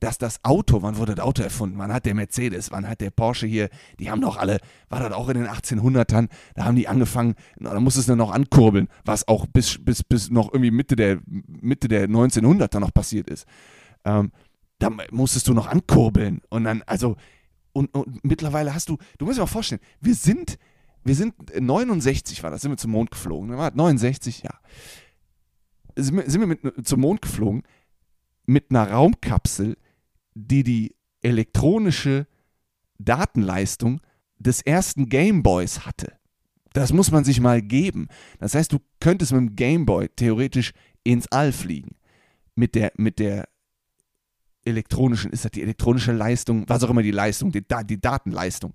dass 0.00 0.18
das 0.18 0.44
Auto, 0.44 0.82
wann 0.82 0.96
wurde 0.96 1.14
das 1.14 1.24
Auto 1.24 1.44
erfunden? 1.44 1.78
Wann 1.78 1.92
hat 1.92 2.06
der 2.06 2.14
Mercedes, 2.14 2.72
wann 2.72 2.88
hat 2.88 3.00
der 3.00 3.10
Porsche 3.10 3.46
hier, 3.46 3.68
die 4.00 4.10
haben 4.10 4.20
doch 4.20 4.36
alle, 4.36 4.58
war 4.88 4.98
das 4.98 5.12
auch 5.12 5.28
in 5.28 5.34
den 5.34 5.46
1800ern, 5.46 6.28
da 6.56 6.64
haben 6.64 6.74
die 6.74 6.88
angefangen, 6.88 7.36
da 7.56 7.78
musste 7.78 8.00
es 8.00 8.08
nur 8.08 8.16
noch 8.16 8.32
ankurbeln, 8.32 8.88
was 9.04 9.28
auch 9.28 9.46
bis, 9.46 9.78
bis, 9.80 10.02
bis 10.02 10.28
noch 10.28 10.52
irgendwie 10.52 10.72
Mitte 10.72 10.96
der, 10.96 11.20
Mitte 11.26 11.86
der 11.86 12.08
1900er 12.08 12.80
noch 12.80 12.92
passiert 12.92 13.30
ist. 13.30 13.46
Ähm, 14.04 14.32
da 14.80 14.90
musstest 15.12 15.46
du 15.46 15.54
noch 15.54 15.68
ankurbeln 15.68 16.40
und 16.48 16.64
dann, 16.64 16.82
also, 16.86 17.16
und, 17.72 17.94
und 17.94 18.24
mittlerweile 18.24 18.74
hast 18.74 18.88
du, 18.88 18.98
du 19.18 19.24
musst 19.24 19.38
dir 19.38 19.42
mal 19.42 19.46
vorstellen, 19.46 19.80
wir 20.00 20.16
sind, 20.16 20.58
wir 21.04 21.14
sind 21.14 21.34
69 21.58 22.42
war 22.42 22.50
das, 22.50 22.62
sind 22.62 22.72
wir 22.72 22.76
zum 22.76 22.90
Mond 22.90 23.12
geflogen, 23.12 23.50
69, 23.50 24.42
ja. 24.42 24.50
Sind 25.96 26.16
wir, 26.16 26.30
sind 26.30 26.40
wir 26.40 26.46
mit, 26.46 26.86
zum 26.86 27.00
Mond 27.00 27.22
geflogen 27.22 27.62
mit 28.46 28.70
einer 28.70 28.90
Raumkapsel, 28.90 29.76
die 30.34 30.62
die 30.62 30.94
elektronische 31.22 32.26
Datenleistung 32.98 34.00
des 34.38 34.62
ersten 34.62 35.08
Gameboys 35.08 35.86
hatte. 35.86 36.16
Das 36.72 36.92
muss 36.92 37.10
man 37.10 37.24
sich 37.24 37.40
mal 37.40 37.60
geben. 37.62 38.08
Das 38.38 38.54
heißt, 38.54 38.72
du 38.72 38.78
könntest 38.98 39.32
mit 39.32 39.40
dem 39.40 39.56
Gameboy 39.56 40.08
theoretisch 40.16 40.72
ins 41.04 41.30
All 41.30 41.52
fliegen. 41.52 41.96
Mit 42.54 42.74
der, 42.74 42.92
mit 42.96 43.18
der 43.18 43.48
elektronischen, 44.64 45.32
ist 45.32 45.44
das 45.44 45.52
die 45.52 45.62
elektronische 45.62 46.12
Leistung, 46.12 46.68
was 46.68 46.82
auch 46.82 46.90
immer 46.90 47.02
die 47.02 47.10
Leistung, 47.10 47.50
die, 47.50 47.64
die 47.84 48.00
Datenleistung. 48.00 48.74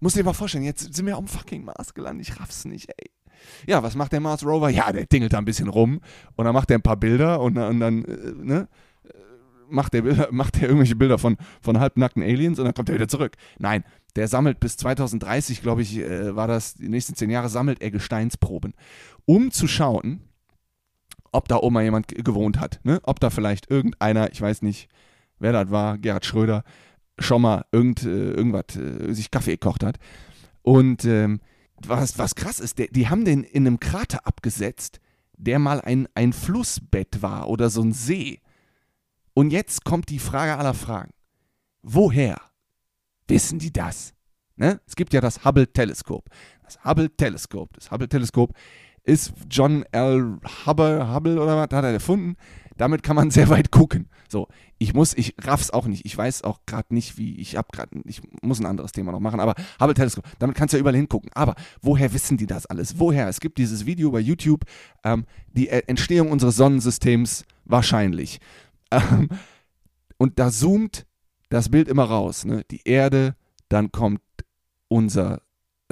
Muss 0.00 0.14
dir 0.14 0.24
mal 0.24 0.32
vorstellen, 0.32 0.64
jetzt 0.64 0.94
sind 0.94 1.06
wir 1.06 1.16
auf 1.16 1.24
dem 1.24 1.28
fucking 1.28 1.64
Mars 1.64 1.94
gelandet, 1.94 2.28
ich 2.28 2.40
raff's 2.40 2.64
nicht, 2.64 2.88
ey. 2.96 3.10
Ja, 3.66 3.82
was 3.82 3.94
macht 3.94 4.12
der 4.12 4.20
Mars 4.20 4.44
Rover? 4.44 4.70
Ja, 4.70 4.92
der 4.92 5.08
tingelt 5.08 5.32
da 5.32 5.38
ein 5.38 5.44
bisschen 5.44 5.68
rum 5.68 6.00
und 6.36 6.44
dann 6.44 6.54
macht 6.54 6.70
er 6.70 6.78
ein 6.78 6.82
paar 6.82 6.96
Bilder 6.96 7.40
und, 7.40 7.56
und 7.58 7.80
dann, 7.80 8.04
äh, 8.04 8.32
ne? 8.42 8.68
macht 9.72 9.94
der, 9.94 10.02
Bilder, 10.02 10.28
macht 10.30 10.60
irgendwelche 10.60 10.96
Bilder 10.96 11.18
von, 11.18 11.36
von 11.60 11.80
halbnackten 11.80 12.22
Aliens 12.22 12.58
und 12.58 12.66
dann 12.66 12.74
kommt 12.74 12.88
er 12.88 12.94
wieder 12.94 13.08
zurück. 13.08 13.36
Nein, 13.58 13.84
der 14.16 14.28
sammelt 14.28 14.60
bis 14.60 14.76
2030, 14.76 15.62
glaube 15.62 15.82
ich, 15.82 15.98
äh, 15.98 16.36
war 16.36 16.46
das, 16.46 16.74
die 16.74 16.88
nächsten 16.88 17.14
zehn 17.14 17.30
Jahre 17.30 17.48
sammelt 17.48 17.80
er 17.82 17.90
Gesteinsproben, 17.90 18.74
um 19.24 19.50
zu 19.50 19.66
schauen, 19.66 20.22
ob 21.32 21.48
da 21.48 21.56
oben 21.56 21.74
mal 21.74 21.82
jemand 21.82 22.08
gewohnt 22.08 22.60
hat. 22.60 22.80
Ne? 22.84 23.00
Ob 23.04 23.18
da 23.18 23.30
vielleicht 23.30 23.70
irgendeiner, 23.70 24.30
ich 24.30 24.40
weiß 24.40 24.62
nicht, 24.62 24.88
wer 25.38 25.52
das 25.52 25.70
war, 25.70 25.98
Gerhard 25.98 26.26
Schröder, 26.26 26.62
schon 27.18 27.42
mal 27.42 27.64
irgend, 27.72 28.04
äh, 28.04 28.32
irgendwas, 28.32 28.76
äh, 28.76 29.12
sich 29.14 29.30
Kaffee 29.30 29.52
gekocht 29.52 29.82
hat. 29.82 29.98
Und 30.60 31.04
ähm, 31.04 31.40
was, 31.88 32.18
was 32.18 32.34
krass 32.34 32.60
ist, 32.60 32.78
der, 32.78 32.88
die 32.88 33.08
haben 33.08 33.24
den 33.24 33.44
in 33.44 33.66
einem 33.66 33.80
Krater 33.80 34.26
abgesetzt, 34.26 35.00
der 35.36 35.58
mal 35.58 35.80
ein, 35.80 36.08
ein 36.14 36.32
Flussbett 36.32 37.22
war 37.22 37.48
oder 37.48 37.70
so 37.70 37.82
ein 37.82 37.92
See. 37.92 38.40
Und 39.34 39.50
jetzt 39.50 39.84
kommt 39.84 40.08
die 40.10 40.18
Frage 40.18 40.56
aller 40.56 40.74
Fragen. 40.74 41.12
Woher 41.82 42.40
wissen 43.28 43.58
die 43.58 43.72
das? 43.72 44.14
Ne? 44.56 44.80
Es 44.86 44.94
gibt 44.94 45.12
ja 45.14 45.20
das 45.20 45.44
Hubble-Teleskop. 45.44 46.28
Das 46.62 46.84
Hubble-Teleskop, 46.84 47.72
das 47.74 47.90
Hubble-Teleskop 47.90 48.52
ist 49.04 49.32
John 49.50 49.84
L. 49.90 50.38
Hubble, 50.64 51.12
Hubble 51.12 51.40
oder 51.40 51.56
was, 51.56 51.62
hat 51.62 51.84
er 51.84 51.92
erfunden. 51.92 52.36
Damit 52.76 53.02
kann 53.02 53.16
man 53.16 53.30
sehr 53.32 53.48
weit 53.48 53.70
gucken. 53.70 54.08
So, 54.28 54.48
ich 54.78 54.94
muss, 54.94 55.14
ich 55.14 55.34
raff's 55.42 55.70
auch 55.70 55.86
nicht. 55.86 56.04
Ich 56.06 56.16
weiß 56.16 56.44
auch 56.44 56.60
gerade 56.66 56.94
nicht, 56.94 57.18
wie, 57.18 57.36
ich 57.36 57.56
hab 57.56 57.72
gerade, 57.72 57.90
ich 58.04 58.22
muss 58.42 58.60
ein 58.60 58.66
anderes 58.66 58.92
Thema 58.92 59.12
noch 59.12 59.20
machen, 59.20 59.40
aber 59.40 59.54
Hubble-Teleskop, 59.80 60.24
damit 60.38 60.56
kannst 60.56 60.72
du 60.72 60.78
ja 60.78 60.80
überall 60.80 60.96
hingucken. 60.96 61.30
Aber 61.34 61.54
woher 61.80 62.12
wissen 62.12 62.36
die 62.36 62.46
das 62.46 62.66
alles? 62.66 62.98
Woher? 62.98 63.28
Es 63.28 63.40
gibt 63.40 63.58
dieses 63.58 63.86
Video 63.86 64.10
bei 64.10 64.20
YouTube, 64.20 64.64
ähm, 65.04 65.26
die 65.52 65.68
Entstehung 65.68 66.30
unseres 66.30 66.56
Sonnensystems 66.56 67.44
wahrscheinlich. 67.64 68.40
Ähm, 68.92 69.30
und 70.18 70.38
da 70.38 70.50
zoomt 70.50 71.06
das 71.48 71.70
Bild 71.70 71.88
immer 71.88 72.04
raus. 72.04 72.44
Ne? 72.44 72.62
Die 72.70 72.82
Erde, 72.84 73.36
dann 73.70 73.90
kommt 73.90 74.20
unser, 74.88 75.40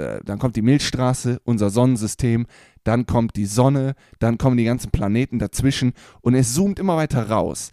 äh, 0.00 0.20
dann 0.24 0.38
kommt 0.38 0.56
die 0.56 0.62
Milchstraße, 0.62 1.40
unser 1.44 1.70
Sonnensystem, 1.70 2.46
dann 2.84 3.06
kommt 3.06 3.36
die 3.36 3.46
Sonne, 3.46 3.94
dann 4.18 4.38
kommen 4.38 4.56
die 4.56 4.64
ganzen 4.64 4.90
Planeten 4.90 5.38
dazwischen 5.38 5.92
und 6.20 6.34
es 6.34 6.54
zoomt 6.54 6.78
immer 6.78 6.96
weiter 6.96 7.28
raus. 7.28 7.70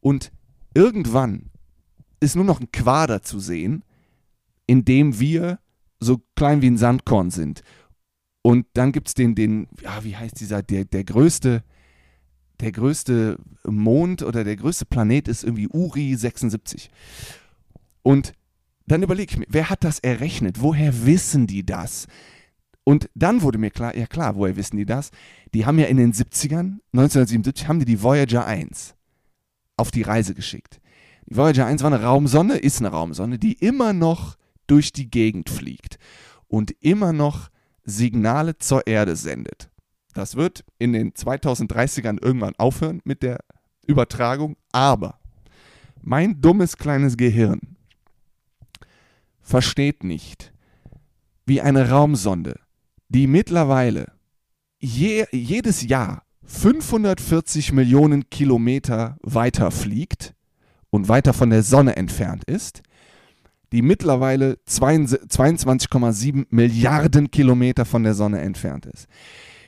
Und 0.00 0.32
irgendwann 0.74 1.50
ist 2.20 2.36
nur 2.36 2.44
noch 2.44 2.60
ein 2.60 2.72
Quader 2.72 3.22
zu 3.22 3.40
sehen, 3.40 3.84
in 4.66 4.84
dem 4.84 5.18
wir 5.20 5.58
so 6.00 6.20
klein 6.36 6.62
wie 6.62 6.70
ein 6.70 6.78
Sandkorn 6.78 7.30
sind. 7.30 7.62
Und 8.42 8.66
dann 8.74 8.92
gibt 8.92 9.08
es 9.08 9.14
den, 9.14 9.34
den, 9.34 9.68
ja, 9.82 10.04
wie 10.04 10.16
heißt 10.16 10.40
dieser, 10.40 10.62
der, 10.62 10.84
der 10.84 11.04
größte, 11.04 11.64
der 12.60 12.72
größte 12.72 13.38
Mond 13.64 14.22
oder 14.22 14.44
der 14.44 14.56
größte 14.56 14.86
Planet 14.86 15.28
ist 15.28 15.44
irgendwie 15.44 15.68
Uri 15.68 16.14
76. 16.14 16.90
Und 18.02 18.32
dann 18.92 19.02
überlege 19.02 19.32
ich 19.32 19.38
mir, 19.38 19.46
wer 19.48 19.70
hat 19.70 19.84
das 19.84 19.98
errechnet? 19.98 20.60
Woher 20.60 21.06
wissen 21.06 21.46
die 21.46 21.64
das? 21.64 22.06
Und 22.84 23.10
dann 23.14 23.42
wurde 23.42 23.58
mir 23.58 23.70
klar, 23.70 23.94
ja 23.96 24.06
klar, 24.06 24.36
woher 24.36 24.56
wissen 24.56 24.76
die 24.76 24.86
das? 24.86 25.10
Die 25.52 25.66
haben 25.66 25.78
ja 25.78 25.86
in 25.86 25.98
den 25.98 26.12
70ern, 26.12 26.78
1977, 26.92 27.68
haben 27.68 27.80
die 27.80 27.84
die 27.84 28.02
Voyager 28.02 28.46
1 28.46 28.94
auf 29.76 29.90
die 29.90 30.02
Reise 30.02 30.34
geschickt. 30.34 30.80
Die 31.26 31.36
Voyager 31.36 31.66
1 31.66 31.82
war 31.82 31.92
eine 31.92 32.02
Raumsonne, 32.02 32.56
ist 32.56 32.80
eine 32.80 32.88
Raumsonne, 32.88 33.38
die 33.38 33.52
immer 33.54 33.92
noch 33.92 34.36
durch 34.66 34.92
die 34.92 35.10
Gegend 35.10 35.50
fliegt 35.50 35.98
und 36.46 36.74
immer 36.80 37.12
noch 37.12 37.50
Signale 37.84 38.58
zur 38.58 38.86
Erde 38.86 39.16
sendet. 39.16 39.70
Das 40.14 40.36
wird 40.36 40.64
in 40.78 40.92
den 40.92 41.12
2030ern 41.12 42.22
irgendwann 42.22 42.56
aufhören 42.56 43.02
mit 43.04 43.22
der 43.22 43.40
Übertragung, 43.86 44.56
aber 44.72 45.18
mein 46.00 46.40
dummes 46.40 46.76
kleines 46.76 47.16
Gehirn 47.16 47.76
versteht 49.48 50.04
nicht, 50.04 50.52
wie 51.46 51.62
eine 51.62 51.88
Raumsonde, 51.88 52.60
die 53.08 53.26
mittlerweile 53.26 54.12
je, 54.78 55.24
jedes 55.32 55.82
Jahr 55.88 56.24
540 56.44 57.72
Millionen 57.72 58.28
Kilometer 58.28 59.16
weiter 59.22 59.70
fliegt 59.70 60.34
und 60.90 61.08
weiter 61.08 61.32
von 61.32 61.48
der 61.48 61.62
Sonne 61.62 61.96
entfernt 61.96 62.44
ist, 62.44 62.82
die 63.72 63.80
mittlerweile 63.80 64.58
22,7 64.68 66.46
Milliarden 66.50 67.30
Kilometer 67.30 67.86
von 67.86 68.02
der 68.02 68.12
Sonne 68.12 68.42
entfernt 68.42 68.84
ist, 68.84 69.06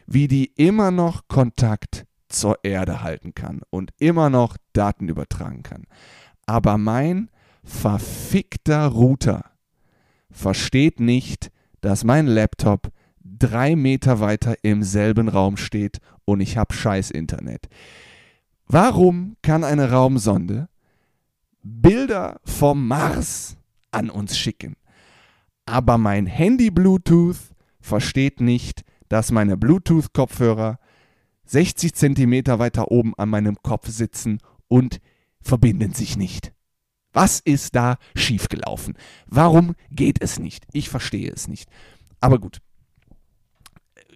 wie 0.07 0.29
die 0.29 0.53
immer 0.57 0.91
noch 0.91 1.27
Kontakt 1.27 2.05
zur 2.29 2.59
Erde 2.63 3.03
halten 3.03 3.35
kann 3.35 3.63
und 3.71 3.93
immer 3.99 4.29
noch 4.29 4.59
Daten 4.75 5.09
übertragen 5.09 5.63
kann. 5.63 5.87
Aber 6.45 6.77
mein 6.77 7.31
verfickter 7.65 8.87
Router 8.87 9.50
versteht 10.31 11.01
nicht, 11.01 11.51
dass 11.81 12.05
mein 12.05 12.27
Laptop 12.27 12.91
drei 13.23 13.77
Meter 13.77 14.21
weiter 14.21 14.55
im 14.63 14.83
selben 14.83 15.29
Raum 15.29 15.57
steht 15.57 15.99
und 16.25 16.41
ich 16.41 16.57
habe 16.57 16.75
scheiß 16.75 17.11
Internet. 17.11 17.69
Warum 18.67 19.37
kann 19.43 19.65
eine 19.65 19.91
Raumsonde 19.91 20.69
Bilder 21.63 22.41
vom 22.45 22.87
Mars 22.87 23.57
an 23.91 24.09
uns 24.09 24.39
schicken, 24.39 24.77
aber 25.67 25.99
mein 25.99 26.27
Handy 26.27 26.71
Bluetooth 26.71 27.37
versteht 27.81 28.41
nicht, 28.41 28.85
dass 29.09 29.31
meine 29.33 29.57
Bluetooth-Kopfhörer 29.57 30.79
60 31.45 31.95
Zentimeter 31.95 32.59
weiter 32.59 32.91
oben 32.91 33.15
an 33.17 33.29
meinem 33.29 33.57
Kopf 33.63 33.89
sitzen 33.89 34.39
und 34.69 35.01
verbinden 35.43 35.93
sich 35.93 36.17
nicht. 36.17 36.53
Was 37.13 37.41
ist 37.41 37.75
da 37.75 37.97
schiefgelaufen? 38.15 38.97
Warum 39.27 39.75
geht 39.91 40.23
es 40.23 40.39
nicht? 40.39 40.67
Ich 40.73 40.89
verstehe 40.89 41.33
es 41.33 41.49
nicht. 41.49 41.69
Aber 42.21 42.39
gut. 42.39 42.59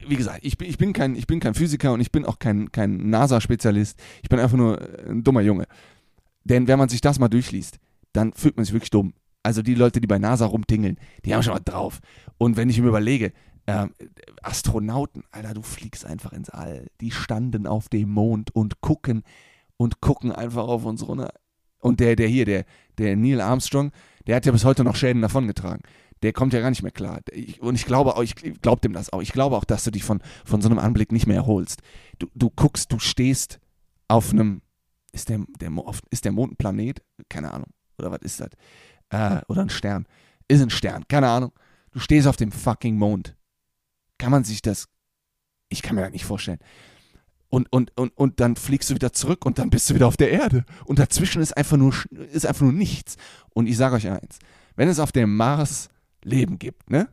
Wie 0.06 0.16
gesagt, 0.16 0.40
ich 0.42 0.58
bin, 0.58 0.68
ich 0.68 0.78
bin, 0.78 0.92
kein, 0.92 1.16
ich 1.16 1.26
bin 1.26 1.40
kein 1.40 1.54
Physiker 1.54 1.92
und 1.92 2.00
ich 2.00 2.12
bin 2.12 2.26
auch 2.26 2.38
kein, 2.38 2.70
kein 2.70 3.08
NASA-Spezialist. 3.08 3.98
Ich 4.22 4.28
bin 4.28 4.38
einfach 4.38 4.56
nur 4.56 4.78
ein 5.08 5.24
dummer 5.24 5.40
Junge. 5.40 5.66
Denn 6.44 6.68
wenn 6.68 6.78
man 6.78 6.90
sich 6.90 7.00
das 7.00 7.18
mal 7.18 7.28
durchliest, 7.28 7.78
dann 8.12 8.32
fühlt 8.32 8.56
man 8.56 8.64
sich 8.64 8.74
wirklich 8.74 8.90
dumm. 8.90 9.14
Also 9.42 9.62
die 9.62 9.74
Leute, 9.74 10.00
die 10.00 10.06
bei 10.06 10.18
NASA 10.18 10.46
rumtingeln, 10.46 10.98
die 11.24 11.34
haben 11.34 11.42
schon 11.42 11.54
was 11.54 11.64
drauf. 11.64 12.00
Und 12.38 12.56
wenn 12.56 12.68
ich 12.68 12.80
mir 12.80 12.88
überlege, 12.88 13.32
ähm, 13.66 13.94
Astronauten, 14.42 15.24
Alter, 15.30 15.54
du 15.54 15.62
fliegst 15.62 16.04
einfach 16.04 16.32
ins 16.32 16.50
All. 16.50 16.86
Die 17.00 17.10
standen 17.10 17.66
auf 17.66 17.88
dem 17.88 18.10
Mond 18.10 18.54
und 18.54 18.80
gucken 18.80 19.22
und 19.76 20.00
gucken 20.00 20.32
einfach 20.32 20.64
auf 20.64 20.84
uns 20.84 21.06
runter. 21.06 21.32
Und 21.78 22.00
der, 22.00 22.16
der 22.16 22.28
hier, 22.28 22.44
der, 22.44 22.64
der 22.98 23.16
Neil 23.16 23.40
Armstrong, 23.40 23.92
der 24.26 24.36
hat 24.36 24.46
ja 24.46 24.52
bis 24.52 24.64
heute 24.64 24.84
noch 24.84 24.96
Schäden 24.96 25.22
davongetragen. 25.22 25.82
Der 26.22 26.32
kommt 26.32 26.52
ja 26.52 26.60
gar 26.60 26.70
nicht 26.70 26.82
mehr 26.82 26.92
klar. 26.92 27.20
Ich, 27.32 27.60
und 27.60 27.74
ich 27.74 27.84
glaube 27.84 28.16
auch, 28.16 28.22
ich 28.22 28.34
glaube 28.34 28.80
dem 28.80 28.92
das 28.94 29.12
auch. 29.12 29.20
Ich 29.20 29.32
glaube 29.32 29.56
auch, 29.56 29.64
dass 29.64 29.84
du 29.84 29.90
dich 29.90 30.04
von, 30.04 30.22
von 30.44 30.62
so 30.62 30.68
einem 30.68 30.78
Anblick 30.78 31.12
nicht 31.12 31.26
mehr 31.26 31.36
erholst. 31.36 31.82
Du, 32.18 32.28
du 32.34 32.50
guckst, 32.50 32.90
du 32.92 32.98
stehst 32.98 33.60
auf 34.08 34.30
einem, 34.30 34.62
ist 35.12 35.28
der, 35.28 35.44
der, 35.60 35.70
ist 36.10 36.24
der 36.24 36.32
Mond 36.32 36.52
ein 36.52 36.56
Planet? 36.56 37.02
Keine 37.28 37.52
Ahnung. 37.52 37.68
Oder 37.98 38.10
was 38.10 38.20
ist 38.22 38.40
das? 38.40 38.50
Äh, 39.10 39.42
oder 39.48 39.62
ein 39.62 39.70
Stern. 39.70 40.06
Ist 40.48 40.62
ein 40.62 40.70
Stern, 40.70 41.06
keine 41.08 41.28
Ahnung. 41.28 41.52
Du 41.90 42.00
stehst 42.00 42.26
auf 42.26 42.36
dem 42.36 42.52
fucking 42.52 42.96
Mond 42.96 43.36
kann 44.18 44.30
man 44.30 44.44
sich 44.44 44.62
das, 44.62 44.88
ich 45.68 45.82
kann 45.82 45.96
mir 45.96 46.02
das 46.02 46.12
nicht 46.12 46.24
vorstellen. 46.24 46.60
Und, 47.54 47.72
und, 47.72 47.96
und, 47.96 48.10
und 48.16 48.40
dann 48.40 48.56
fliegst 48.56 48.90
du 48.90 48.96
wieder 48.96 49.12
zurück 49.12 49.46
und 49.46 49.60
dann 49.60 49.70
bist 49.70 49.88
du 49.88 49.94
wieder 49.94 50.08
auf 50.08 50.16
der 50.16 50.32
Erde. 50.32 50.64
Und 50.86 50.98
dazwischen 50.98 51.40
ist 51.40 51.56
einfach 51.56 51.76
nur, 51.76 51.94
ist 52.32 52.46
einfach 52.46 52.62
nur 52.62 52.72
nichts. 52.72 53.16
Und 53.50 53.68
ich 53.68 53.76
sage 53.76 53.94
euch 53.94 54.08
eins, 54.08 54.40
wenn 54.74 54.88
es 54.88 54.98
auf 54.98 55.12
dem 55.12 55.36
Mars 55.36 55.88
Leben 56.24 56.58
gibt, 56.58 56.90
ne? 56.90 57.08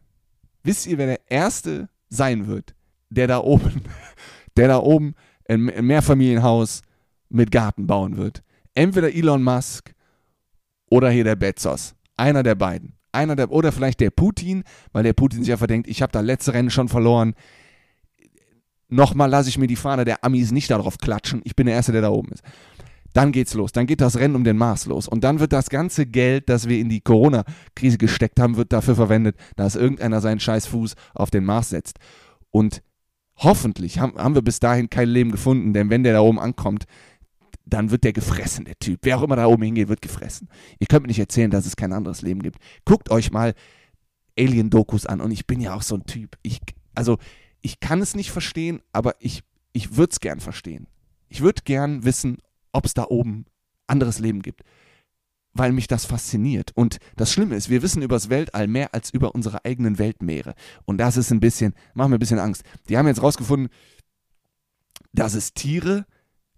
Wisst 0.64 0.88
ihr, 0.88 0.98
wer 0.98 1.06
der 1.06 1.20
Erste 1.30 1.90
sein 2.10 2.48
wird, 2.48 2.74
der 3.12 3.28
da 3.28 3.38
oben, 3.38 3.84
der 4.58 4.70
da 4.70 4.80
oben 4.80 5.14
ein 5.48 5.62
Mehrfamilienhaus 5.62 6.82
mit 7.30 7.52
Garten 7.52 7.86
bauen 7.86 8.18
wird? 8.18 8.42
Entweder 8.74 9.14
Elon 9.14 9.44
Musk 9.44 9.94
oder 10.90 11.12
hier 11.12 11.24
der 11.24 11.36
Bezos. 11.36 11.94
Einer 12.18 12.42
der 12.42 12.56
beiden. 12.56 12.96
Einer 13.12 13.36
der, 13.36 13.52
oder 13.52 13.72
vielleicht 13.72 14.00
der 14.00 14.10
Putin, 14.10 14.64
weil 14.92 15.04
der 15.04 15.14
Putin 15.14 15.44
sich 15.44 15.52
einfach 15.52 15.68
denkt, 15.68 15.88
ich 15.88 16.02
habe 16.02 16.12
da 16.12 16.22
letzte 16.22 16.56
Rennen 16.56 16.72
schon 16.72 16.90
verloren 16.90 17.36
nochmal 18.92 19.30
lasse 19.30 19.50
ich 19.50 19.58
mir 19.58 19.68
die 19.68 19.76
Fahne 19.76 20.06
der 20.06 20.24
Amis 20.24 20.52
nicht 20.52 20.70
darauf 20.70 20.98
klatschen. 20.98 21.42
Ich 21.44 21.56
bin 21.56 21.66
der 21.66 21.76
Erste, 21.76 21.92
der 21.92 22.02
da 22.02 22.10
oben 22.10 22.32
ist. 22.32 22.44
Dann 23.14 23.32
geht's 23.32 23.54
los. 23.54 23.72
Dann 23.72 23.88
geht 23.88 24.02
das 24.02 24.18
Rennen 24.18 24.36
um 24.36 24.44
den 24.44 24.58
Mars 24.58 24.86
los. 24.86 25.08
Und 25.08 25.24
dann 25.24 25.40
wird 25.40 25.52
das 25.52 25.70
ganze 25.70 26.06
Geld, 26.06 26.48
das 26.50 26.68
wir 26.68 26.80
in 26.80 26.90
die 26.90 27.02
Corona-Krise 27.02 27.98
gesteckt 27.98 28.40
haben, 28.40 28.56
wird 28.56 28.72
dafür 28.72 28.96
verwendet, 28.96 29.36
dass 29.56 29.76
irgendeiner 29.76 30.22
seinen 30.22 30.40
Scheißfuß 30.40 30.96
auf 31.14 31.30
den 31.30 31.44
Mars 31.44 31.70
setzt. 31.70 32.00
Und 32.52 32.82
hoffentlich 33.36 34.00
haben, 34.00 34.18
haben 34.18 34.36
wir 34.36 34.42
bis 34.42 34.60
dahin 34.60 34.90
kein 34.90 35.10
Leben 35.10 35.32
gefunden, 35.32 35.74
denn 35.74 35.90
wenn 35.90 36.04
der 36.04 36.14
da 36.14 36.22
oben 36.22 36.40
ankommt, 36.40 36.86
dann 37.66 37.92
wird 37.92 38.04
der 38.04 38.14
gefressen, 38.14 38.66
der 38.66 38.78
Typ. 38.80 39.00
Wer 39.04 39.18
auch 39.18 39.24
immer 39.24 39.36
da 39.36 39.46
oben 39.46 39.64
hingeht, 39.64 39.88
wird 39.90 40.02
gefressen. 40.02 40.50
Ihr 40.80 40.88
könnt 40.88 41.04
mir 41.04 41.08
nicht 41.08 41.20
erzählen, 41.20 41.52
dass 41.52 41.66
es 41.66 41.76
kein 41.76 41.94
anderes 41.94 42.22
Leben 42.22 42.42
gibt. 42.42 42.60
Guckt 42.86 43.10
euch 43.12 43.32
mal 43.32 43.54
Alien-Dokus 44.38 45.06
an. 45.06 45.22
Und 45.22 45.32
ich 45.32 45.48
bin 45.48 45.62
ja 45.62 45.76
auch 45.76 45.82
so 45.82 45.96
ein 45.96 46.06
Typ. 46.06 46.38
Ich, 46.44 46.60
also, 46.96 47.18
ich 47.62 47.80
kann 47.80 48.02
es 48.02 48.16
nicht 48.16 48.32
verstehen, 48.32 48.82
aber 48.92 49.16
ich, 49.20 49.44
ich 49.74 49.96
würde 49.96 50.12
es 50.12 50.20
gern 50.20 50.40
verstehen. 50.40 50.88
Ich 51.30 51.42
würde 51.42 51.62
gern 51.64 52.04
wissen, 52.04 52.38
ob 52.72 52.86
es 52.86 52.94
da 52.94 53.06
oben 53.06 53.46
anderes 53.88 54.20
Leben 54.20 54.42
gibt, 54.42 54.64
weil 55.54 55.72
mich 55.72 55.88
das 55.88 56.06
fasziniert. 56.06 56.72
Und 56.76 56.98
das 57.16 57.32
Schlimme 57.32 57.56
ist, 57.56 57.70
wir 57.70 57.82
wissen 57.82 58.02
über 58.02 58.16
das 58.16 58.30
Weltall 58.30 58.68
mehr 58.68 58.94
als 58.94 59.12
über 59.12 59.36
unsere 59.36 59.64
eigenen 59.66 60.00
Weltmeere. 60.00 60.56
Und 60.86 60.98
das 60.98 61.18
ist 61.18 61.32
ein 61.32 61.40
bisschen, 61.40 61.74
macht 61.94 62.10
mir 62.10 62.16
ein 62.16 62.20
bisschen 62.20 62.40
Angst. 62.40 62.64
Die 62.90 62.98
haben 62.98 63.08
jetzt 63.08 63.22
rausgefunden, 63.22 63.70
dass 65.14 65.34
es 65.34 65.54
Tiere 65.54 66.06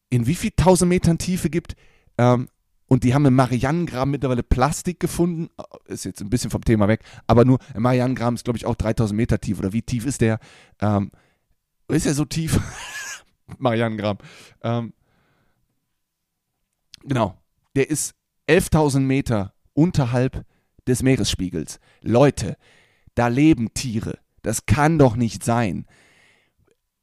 in 0.10 0.28
wie 0.28 0.36
viel 0.36 0.52
tausend 0.56 0.90
Metern 0.90 1.18
Tiefe 1.18 1.50
gibt. 1.50 1.76
Ähm, 2.18 2.48
und 2.88 3.04
die 3.04 3.14
haben 3.14 3.26
im 3.26 3.36
Marianengraben 3.36 4.12
mittlerweile 4.12 4.44
Plastik 4.44 5.00
gefunden. 5.00 5.50
Ist 5.86 6.06
jetzt 6.06 6.22
ein 6.22 6.30
bisschen 6.30 6.52
vom 6.52 6.64
Thema 6.64 6.88
weg, 6.88 7.04
aber 7.28 7.46
nur 7.46 7.60
im 7.74 7.84
Marianengraben 7.84 8.36
ist, 8.36 8.44
glaube 8.44 8.58
ich, 8.58 8.66
auch 8.66 8.76
3000 8.76 9.16
Meter 9.16 9.40
tief. 9.40 9.60
Oder 9.60 9.74
wie 9.74 9.82
tief 9.82 10.06
ist 10.06 10.22
der? 10.22 10.40
Ähm, 10.82 11.12
ist 11.88 12.06
er 12.06 12.14
so 12.14 12.26
tief? 12.26 12.60
Marianengraben. 13.58 14.26
Ähm, 14.62 14.94
genau. 17.04 17.38
Der 17.76 17.90
ist 17.90 18.16
11.000 18.48 19.00
Meter 19.00 19.54
unterhalb 19.74 20.46
des 20.88 21.02
Meeresspiegels. 21.02 21.80
Leute, 22.02 22.58
da 23.16 23.28
leben 23.28 23.74
Tiere. 23.74 24.20
Das 24.42 24.66
kann 24.66 25.00
doch 25.00 25.16
nicht 25.16 25.44
sein. 25.44 25.86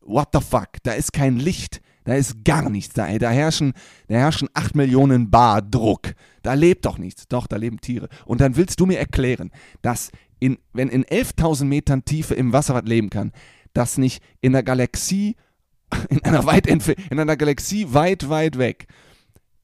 What 0.01 0.29
the 0.33 0.41
fuck? 0.41 0.83
Da 0.83 0.93
ist 0.93 1.13
kein 1.13 1.39
Licht. 1.39 1.81
Da 2.11 2.17
ist 2.17 2.45
gar 2.45 2.69
nichts 2.69 2.93
da. 2.93 3.07
Da 3.19 3.31
herrschen, 3.31 3.73
da 4.09 4.17
herrschen 4.17 4.49
8 4.53 4.75
Millionen 4.75 5.31
Bar 5.31 5.63
Druck. 5.63 6.15
Da 6.43 6.55
lebt 6.55 6.85
doch 6.85 6.99
nichts. 6.99 7.29
Doch, 7.29 7.47
da 7.47 7.55
leben 7.55 7.81
Tiere. 7.81 8.09
Und 8.25 8.41
dann 8.41 8.57
willst 8.57 8.81
du 8.81 8.87
mir 8.87 8.99
erklären, 8.99 9.53
dass 9.81 10.11
in, 10.41 10.59
wenn 10.73 10.89
in 10.89 11.05
11.000 11.05 11.67
Metern 11.67 12.05
Tiefe 12.05 12.35
im 12.35 12.53
Wasser 12.53 12.75
was 12.75 12.83
leben 12.83 13.11
kann, 13.11 13.31
dass 13.75 13.97
nicht 13.97 14.25
in 14.41 14.51
der 14.51 14.65
Galaxie, 14.65 15.37
in 16.09 16.21
einer, 16.25 16.45
weit 16.47 16.67
in 16.67 16.81
einer 17.13 17.37
Galaxie 17.37 17.87
weit, 17.93 18.29
weit 18.29 18.59
weg, 18.59 18.89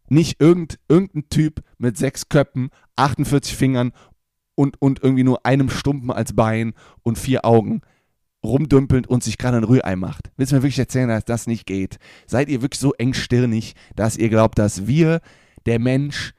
nicht 0.08 0.40
irgend, 0.40 0.78
irgendein 0.88 1.28
Typ 1.28 1.64
mit 1.78 1.98
sechs 1.98 2.28
Köpfen, 2.28 2.68
48 2.94 3.56
Fingern 3.56 3.90
und, 4.54 4.80
und 4.80 5.02
irgendwie 5.02 5.24
nur 5.24 5.44
einem 5.44 5.68
Stumpen 5.68 6.12
als 6.12 6.32
Bein 6.36 6.74
und 7.02 7.18
vier 7.18 7.44
Augen 7.44 7.80
rumdümpelt 8.46 9.06
und 9.06 9.22
sich 9.22 9.38
gerade 9.38 9.58
ein 9.58 9.64
Rührei 9.64 9.96
macht. 9.96 10.30
Willst 10.36 10.52
du 10.52 10.56
mir 10.56 10.62
wirklich 10.62 10.78
erzählen, 10.78 11.08
dass 11.08 11.24
das 11.24 11.46
nicht 11.46 11.66
geht? 11.66 11.98
Seid 12.26 12.48
ihr 12.48 12.62
wirklich 12.62 12.80
so 12.80 12.94
engstirnig, 12.94 13.74
dass 13.94 14.16
ihr 14.16 14.28
glaubt, 14.28 14.58
dass 14.58 14.86
wir, 14.86 15.20
der 15.66 15.78
Mensch, 15.78 16.32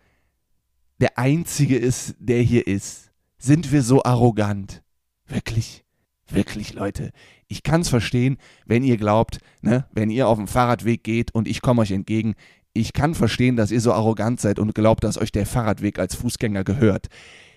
der 0.99 1.17
Einzige 1.17 1.77
ist, 1.77 2.15
der 2.19 2.41
hier 2.41 2.65
ist? 2.65 3.11
Sind 3.37 3.71
wir 3.71 3.83
so 3.83 4.03
arrogant? 4.03 4.81
Wirklich? 5.27 5.83
Wirklich, 6.29 6.73
Leute. 6.73 7.11
Ich 7.47 7.63
kann 7.63 7.81
es 7.81 7.89
verstehen, 7.89 8.37
wenn 8.65 8.83
ihr 8.83 8.97
glaubt, 8.97 9.39
ne, 9.61 9.85
wenn 9.93 10.09
ihr 10.09 10.27
auf 10.27 10.37
dem 10.37 10.47
Fahrradweg 10.47 11.03
geht 11.03 11.33
und 11.33 11.47
ich 11.47 11.61
komme 11.61 11.81
euch 11.81 11.91
entgegen. 11.91 12.35
Ich 12.73 12.93
kann 12.93 13.15
verstehen, 13.15 13.55
dass 13.55 13.71
ihr 13.71 13.81
so 13.81 13.93
arrogant 13.93 14.41
seid 14.41 14.59
und 14.59 14.75
glaubt, 14.75 15.03
dass 15.03 15.17
euch 15.17 15.31
der 15.31 15.45
Fahrradweg 15.45 15.99
als 15.99 16.15
Fußgänger 16.15 16.63
gehört. 16.63 17.07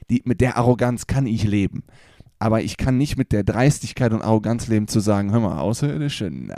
Die, 0.08 0.22
mit 0.24 0.40
der 0.40 0.56
Arroganz 0.56 1.06
kann 1.06 1.26
ich 1.26 1.44
leben. 1.44 1.84
Aber 2.40 2.62
ich 2.62 2.78
kann 2.78 2.96
nicht 2.96 3.18
mit 3.18 3.32
der 3.32 3.44
Dreistigkeit 3.44 4.12
und 4.12 4.22
Arroganz 4.22 4.66
leben 4.66 4.88
zu 4.88 5.00
sagen, 5.00 5.30
hör 5.30 5.40
mal, 5.40 5.58
Außerirdische, 5.58 6.30
nein, 6.30 6.56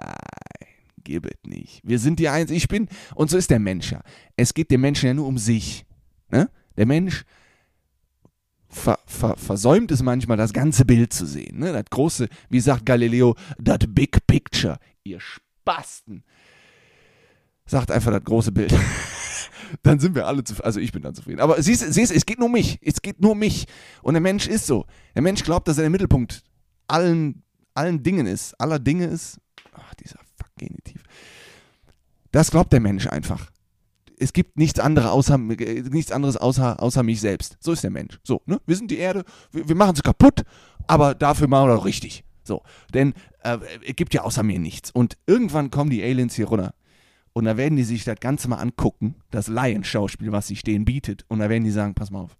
gib 1.03 1.27
es 1.27 1.38
nicht. 1.45 1.81
Wir 1.83 1.99
sind 1.99 2.21
die 2.21 2.29
Eins, 2.29 2.53
ich 2.53 2.68
bin, 2.68 2.88
und 3.16 3.29
so 3.29 3.37
ist 3.37 3.51
der 3.51 3.59
Mensch 3.59 3.90
ja. 3.90 4.01
Es 4.37 4.55
geht 4.55 4.71
dem 4.71 4.81
Menschen 4.81 5.07
ja 5.07 5.14
nur 5.14 5.27
um 5.27 5.38
sich. 5.38 5.85
Ne? 6.31 6.49
Der 6.77 6.87
Mensch 6.87 7.25
ver, 8.68 9.01
ver, 9.07 9.37
versäumt 9.37 9.90
es 9.90 10.03
manchmal, 10.03 10.37
das 10.37 10.53
ganze 10.53 10.85
Bild 10.85 11.12
zu 11.12 11.27
sehen. 11.27 11.59
Ne? 11.59 11.73
Das 11.73 11.85
große, 11.90 12.29
wie 12.49 12.61
sagt 12.61 12.87
Galileo, 12.87 13.35
das 13.59 13.81
Big 13.88 14.25
Picture. 14.29 14.79
Ihr 15.03 15.18
Spasten. 15.18 16.23
Sagt 17.66 17.90
einfach 17.90 18.12
das 18.12 18.23
große 18.23 18.53
Bild. 18.53 18.73
dann 19.83 19.99
sind 19.99 20.15
wir 20.15 20.27
alle 20.27 20.45
zufrieden. 20.45 20.67
Also 20.67 20.81
ich 20.81 20.93
bin 20.93 21.03
dann 21.03 21.15
zufrieden. 21.15 21.41
Aber 21.41 21.61
siehst 21.63 21.83
du, 21.83 21.87
es 21.87 22.27
geht 22.27 22.39
nur 22.39 22.47
um 22.47 22.53
mich. 22.53 22.79
Es 22.83 23.01
geht 23.03 23.21
nur 23.21 23.33
um 23.33 23.39
mich. 23.39 23.67
Und 24.03 24.15
der 24.15 24.21
Mensch 24.21 24.47
ist 24.47 24.67
so. 24.67 24.87
Der 25.15 25.23
Mensch 25.23 25.43
glaubt, 25.43 25.69
dass 25.69 25.79
er 25.79 25.83
der 25.83 25.91
Mittelpunkt 25.91 26.43
allen, 26.89 27.43
allen 27.75 28.03
Dingen 28.03 28.27
ist. 28.27 28.59
Aller 28.61 28.79
Dinge 28.79 29.07
ist. 29.07 29.39
Ach, 29.73 29.95
dieser 29.95 30.19
Fuck 30.37 30.51
Genitiv. 30.59 31.03
Das 32.31 32.51
glaubt 32.51 32.73
der 32.73 32.81
Mensch 32.81 33.07
einfach. 33.07 33.51
Es 34.19 34.33
gibt 34.33 34.57
nichts, 34.57 34.79
andere 34.79 35.11
außer, 35.11 35.37
nichts 35.37 36.13
anderes 36.13 36.37
außer, 36.37 36.81
außer 36.81 37.03
mich 37.03 37.21
selbst. 37.21 37.57
So 37.61 37.73
ist 37.73 37.83
der 37.83 37.91
Mensch. 37.91 38.21
So, 38.23 38.41
ne? 38.47 38.61
Wir 38.67 38.77
sind 38.77 38.91
die 38.91 38.99
Erde, 38.99 39.25
wir, 39.51 39.69
wir 39.69 39.75
machen 39.75 39.97
sie 39.97 40.03
kaputt, 40.03 40.43
aber 40.87 41.15
dafür 41.15 41.49
machen 41.49 41.69
wir 41.69 41.75
doch 41.75 41.85
richtig. 41.85 42.25
So, 42.45 42.63
denn 42.95 43.15
äh, 43.43 43.59
es 43.87 43.97
gibt 43.97 44.15
ja 44.15 44.23
außer 44.23 44.43
mir 44.43 44.59
nichts. 44.59 44.91
Und 44.91 45.17
irgendwann 45.27 45.71
kommen 45.71 45.91
die 45.91 46.03
Aliens 46.03 46.35
hier 46.35 46.47
runter. 46.47 46.75
Und 47.33 47.45
da 47.45 47.57
werden 47.57 47.77
die 47.77 47.85
sich 47.85 48.05
das 48.05 48.21
Ganze 48.21 48.49
mal 48.49 48.57
angucken, 48.57 49.16
das 49.31 49.49
Laienschauspiel, 49.49 50.33
was 50.33 50.49
sich 50.49 50.62
denen 50.62 50.85
bietet. 50.85 51.25
Und 51.29 51.38
da 51.38 51.49
werden 51.49 51.64
die 51.64 51.71
sagen, 51.71 51.95
pass 51.95 52.11
mal 52.11 52.21
auf, 52.21 52.37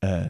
äh, 0.00 0.28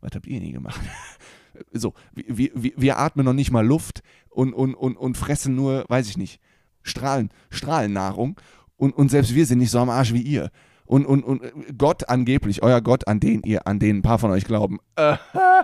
was 0.00 0.12
habt 0.14 0.26
ihr 0.26 0.40
nie 0.40 0.52
gemacht? 0.52 0.80
so, 1.72 1.94
wir, 2.12 2.50
wir, 2.54 2.72
wir, 2.76 2.98
atmen 2.98 3.24
noch 3.24 3.32
nicht 3.32 3.50
mal 3.50 3.66
Luft 3.66 4.02
und, 4.28 4.52
und, 4.52 4.74
und, 4.74 4.96
und 4.96 5.16
fressen 5.16 5.54
nur, 5.54 5.84
weiß 5.88 6.08
ich 6.08 6.18
nicht, 6.18 6.40
Strahlen, 6.82 7.30
Strahlennahrung. 7.50 8.38
Und, 8.76 8.92
und 8.92 9.10
selbst 9.10 9.34
wir 9.34 9.46
sind 9.46 9.58
nicht 9.58 9.70
so 9.70 9.78
am 9.78 9.90
Arsch 9.90 10.12
wie 10.12 10.22
ihr 10.22 10.50
und, 10.90 11.06
und, 11.06 11.22
und 11.22 11.40
Gott 11.78 12.08
angeblich, 12.08 12.64
euer 12.64 12.80
Gott, 12.80 13.06
an 13.06 13.20
den 13.20 13.42
ihr, 13.44 13.64
an 13.68 13.78
den 13.78 13.98
ein 13.98 14.02
paar 14.02 14.18
von 14.18 14.32
euch 14.32 14.44
glauben, 14.44 14.80
äh, 14.96 15.14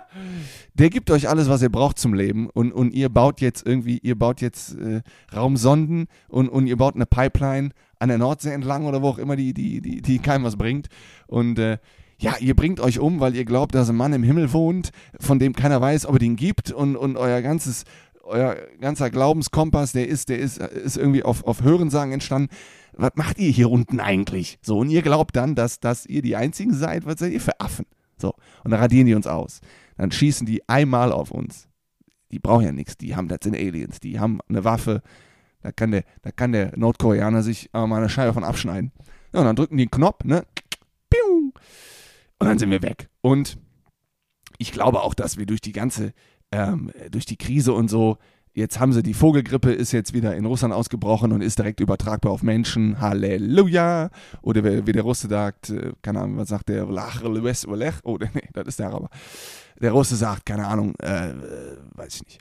der 0.75 0.89
gibt 0.89 1.11
euch 1.11 1.29
alles, 1.29 1.49
was 1.49 1.63
ihr 1.63 1.69
braucht 1.69 1.99
zum 1.99 2.15
Leben. 2.15 2.49
Und, 2.49 2.71
und 2.71 2.95
ihr 2.95 3.09
baut 3.09 3.41
jetzt 3.41 3.67
irgendwie, 3.67 3.99
ihr 3.99 4.17
baut 4.17 4.41
jetzt 4.41 4.77
äh, 4.77 5.03
Raumsonden 5.35 6.07
und, 6.29 6.49
und 6.49 6.69
ihr 6.69 6.77
baut 6.77 6.95
eine 6.95 7.07
Pipeline 7.07 7.71
an 7.99 8.09
der 8.09 8.19
Nordsee 8.19 8.53
entlang 8.53 8.87
oder 8.87 9.03
wo 9.03 9.09
auch 9.09 9.19
immer 9.19 9.35
die, 9.35 9.53
die, 9.53 9.81
die, 9.81 10.01
die 10.01 10.21
keinem 10.21 10.45
was 10.45 10.55
bringt. 10.55 10.87
Und 11.27 11.59
äh, 11.59 11.79
ja, 12.19 12.37
ihr 12.39 12.55
bringt 12.55 12.79
euch 12.79 13.01
um, 13.01 13.19
weil 13.19 13.35
ihr 13.35 13.45
glaubt, 13.45 13.75
dass 13.75 13.91
ein 13.91 13.97
Mann 13.97 14.13
im 14.13 14.23
Himmel 14.23 14.53
wohnt, 14.53 14.91
von 15.19 15.41
dem 15.41 15.55
keiner 15.55 15.81
weiß, 15.81 16.07
ob 16.07 16.17
es 16.17 16.23
ihn 16.23 16.37
gibt. 16.37 16.71
Und, 16.71 16.95
und 16.95 17.17
euer 17.17 17.43
ganzes, 17.43 17.85
euer 18.27 18.57
ganzer 18.81 19.11
Glaubenskompass, 19.11 19.93
der 19.93 20.09
ist, 20.09 20.29
der 20.29 20.39
ist, 20.39 20.59
ist 20.59 20.97
irgendwie 20.97 21.23
auf, 21.23 21.45
auf 21.45 21.63
Hörensagen 21.63 22.13
entstanden 22.13 22.49
was 22.97 23.13
macht 23.15 23.39
ihr 23.39 23.51
hier 23.51 23.71
unten 23.71 24.01
eigentlich? 24.01 24.59
So, 24.63 24.79
und 24.79 24.91
ihr 24.91 25.03
glaubt 25.03 25.37
dann, 25.37 25.55
dass, 25.55 25.81
dass 25.81 26.07
ihr 26.07 26.23
die 26.23 26.37
Einzigen 26.37 26.75
seid, 26.75 27.07
was 27.07 27.19
seid 27.19 27.33
ihr 27.33 27.41
für 27.41 27.61
Affen? 27.61 27.87
So, 28.17 28.35
und 28.65 28.71
dann 28.71 28.81
radieren 28.81 29.07
die 29.07 29.15
uns 29.15 29.27
aus. 29.27 29.61
Dann 29.97 30.11
schießen 30.11 30.47
die 30.47 30.67
einmal 30.69 31.13
auf 31.13 31.31
uns. 31.31 31.69
Die 32.33 32.39
brauchen 32.39 32.65
ja 32.65 32.73
nichts, 32.73 32.97
die 32.97 33.15
haben, 33.15 33.29
das 33.29 33.39
sind 33.43 33.55
Aliens, 33.55 34.01
die 34.01 34.19
haben 34.19 34.41
eine 34.49 34.65
Waffe, 34.65 35.03
da 35.61 35.73
kann 35.73 35.91
der, 35.91 36.05
da 36.23 36.33
kann 36.33 36.53
der 36.53 36.77
Nordkoreaner 36.77 37.43
sich 37.43 37.71
mal 37.73 37.93
eine 37.93 38.09
Scheibe 38.09 38.33
von 38.33 38.45
abschneiden. 38.45 38.93
Ja, 39.33 39.41
und 39.41 39.47
dann 39.47 39.57
drücken 39.57 39.77
die 39.77 39.85
einen 39.85 39.91
Knopf, 39.91 40.25
ne? 40.25 40.45
Und 42.39 42.49
dann 42.49 42.59
sind 42.59 42.71
wir 42.71 42.83
weg. 42.83 43.09
Und 43.21 43.59
ich 44.59 44.73
glaube 44.73 45.03
auch, 45.03 45.15
dass 45.15 45.37
wir 45.37 45.47
durch 45.47 45.61
die 45.61 45.73
ganze, 45.73 46.13
ähm, 46.53 46.91
durch 47.11 47.27
die 47.27 47.37
Krise 47.37 47.73
und 47.73 47.89
so, 47.89 48.19
Jetzt 48.57 48.81
haben 48.81 48.95
sie 48.95 49.03
die 49.03 49.13
Vogelgrippe, 49.13 49.71
ist 49.71 49.93
jetzt 49.93 50.15
wieder 50.15 50.35
in 50.35 50.47
Russland 50.47 50.73
ausgebrochen 50.73 51.31
und 51.33 51.43
ist 51.43 51.59
direkt 51.59 51.79
übertragbar 51.81 52.33
auf 52.33 52.43
Menschen. 52.43 53.03
Halleluja! 53.03 54.09
Oder 54.41 54.87
wie 54.87 54.93
der 54.93 55.03
Russe 55.03 55.29
sagt, 55.29 55.69
äh, 55.69 55.93
keine 56.01 56.21
Ahnung, 56.21 56.39
was 56.39 56.49
sagt 56.49 56.71
der? 56.71 56.89
Oh, 56.89 58.17
nee, 58.19 58.49
das 58.55 58.67
ist 58.67 58.79
der 58.79 58.87
Araber. 58.87 59.11
Der 59.79 59.93
Russe 59.93 60.17
sagt, 60.17 60.47
keine 60.47 60.67
Ahnung, 60.67 60.95
äh, 61.01 61.35
weiß 61.97 62.15
ich 62.15 62.25
nicht. 62.25 62.39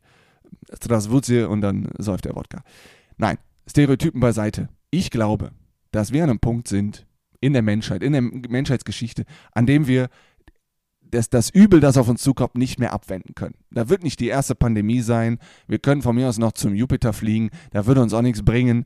Das 0.88 1.10
Wurzel 1.10 1.48
und 1.48 1.60
dann 1.60 1.90
säuft 1.98 2.24
der 2.24 2.36
Wodka. 2.38 2.64
Nein, 3.18 3.38
Stereotypen 3.68 4.22
beiseite. 4.22 4.70
Ich 4.92 5.12
glaube, 5.12 5.52
dass 5.92 6.14
wir 6.14 6.24
an 6.24 6.30
einem 6.30 6.40
Punkt 6.40 6.70
sind 6.70 7.06
in 7.42 7.52
der 7.52 7.62
Menschheit, 7.62 8.02
in 8.02 8.14
der 8.14 8.22
Menschheitsgeschichte, 8.22 9.26
an 9.52 9.66
dem 9.66 9.86
wir 9.86 10.08
das, 11.12 11.30
das 11.30 11.50
Übel, 11.50 11.80
das 11.80 11.98
auf 11.98 12.08
uns 12.08 12.22
zukommt, 12.22 12.56
nicht 12.56 12.80
mehr 12.80 12.94
abwenden 12.94 13.36
können. 13.36 13.56
Da 13.72 13.90
wird 13.90 14.04
nicht 14.04 14.20
die 14.20 14.28
erste 14.28 14.56
Pandemie 14.56 15.02
sein. 15.02 15.40
Wir 15.68 15.80
können 15.80 16.02
von 16.02 16.16
mir 16.16 16.28
aus 16.28 16.38
noch 16.38 16.54
zum 16.54 16.76
Jupiter 16.76 17.14
fliegen. 17.14 17.50
Da 17.72 17.86
würde 17.86 18.02
uns 18.02 18.14
auch 18.14 18.22
nichts 18.22 18.44
bringen. 18.44 18.86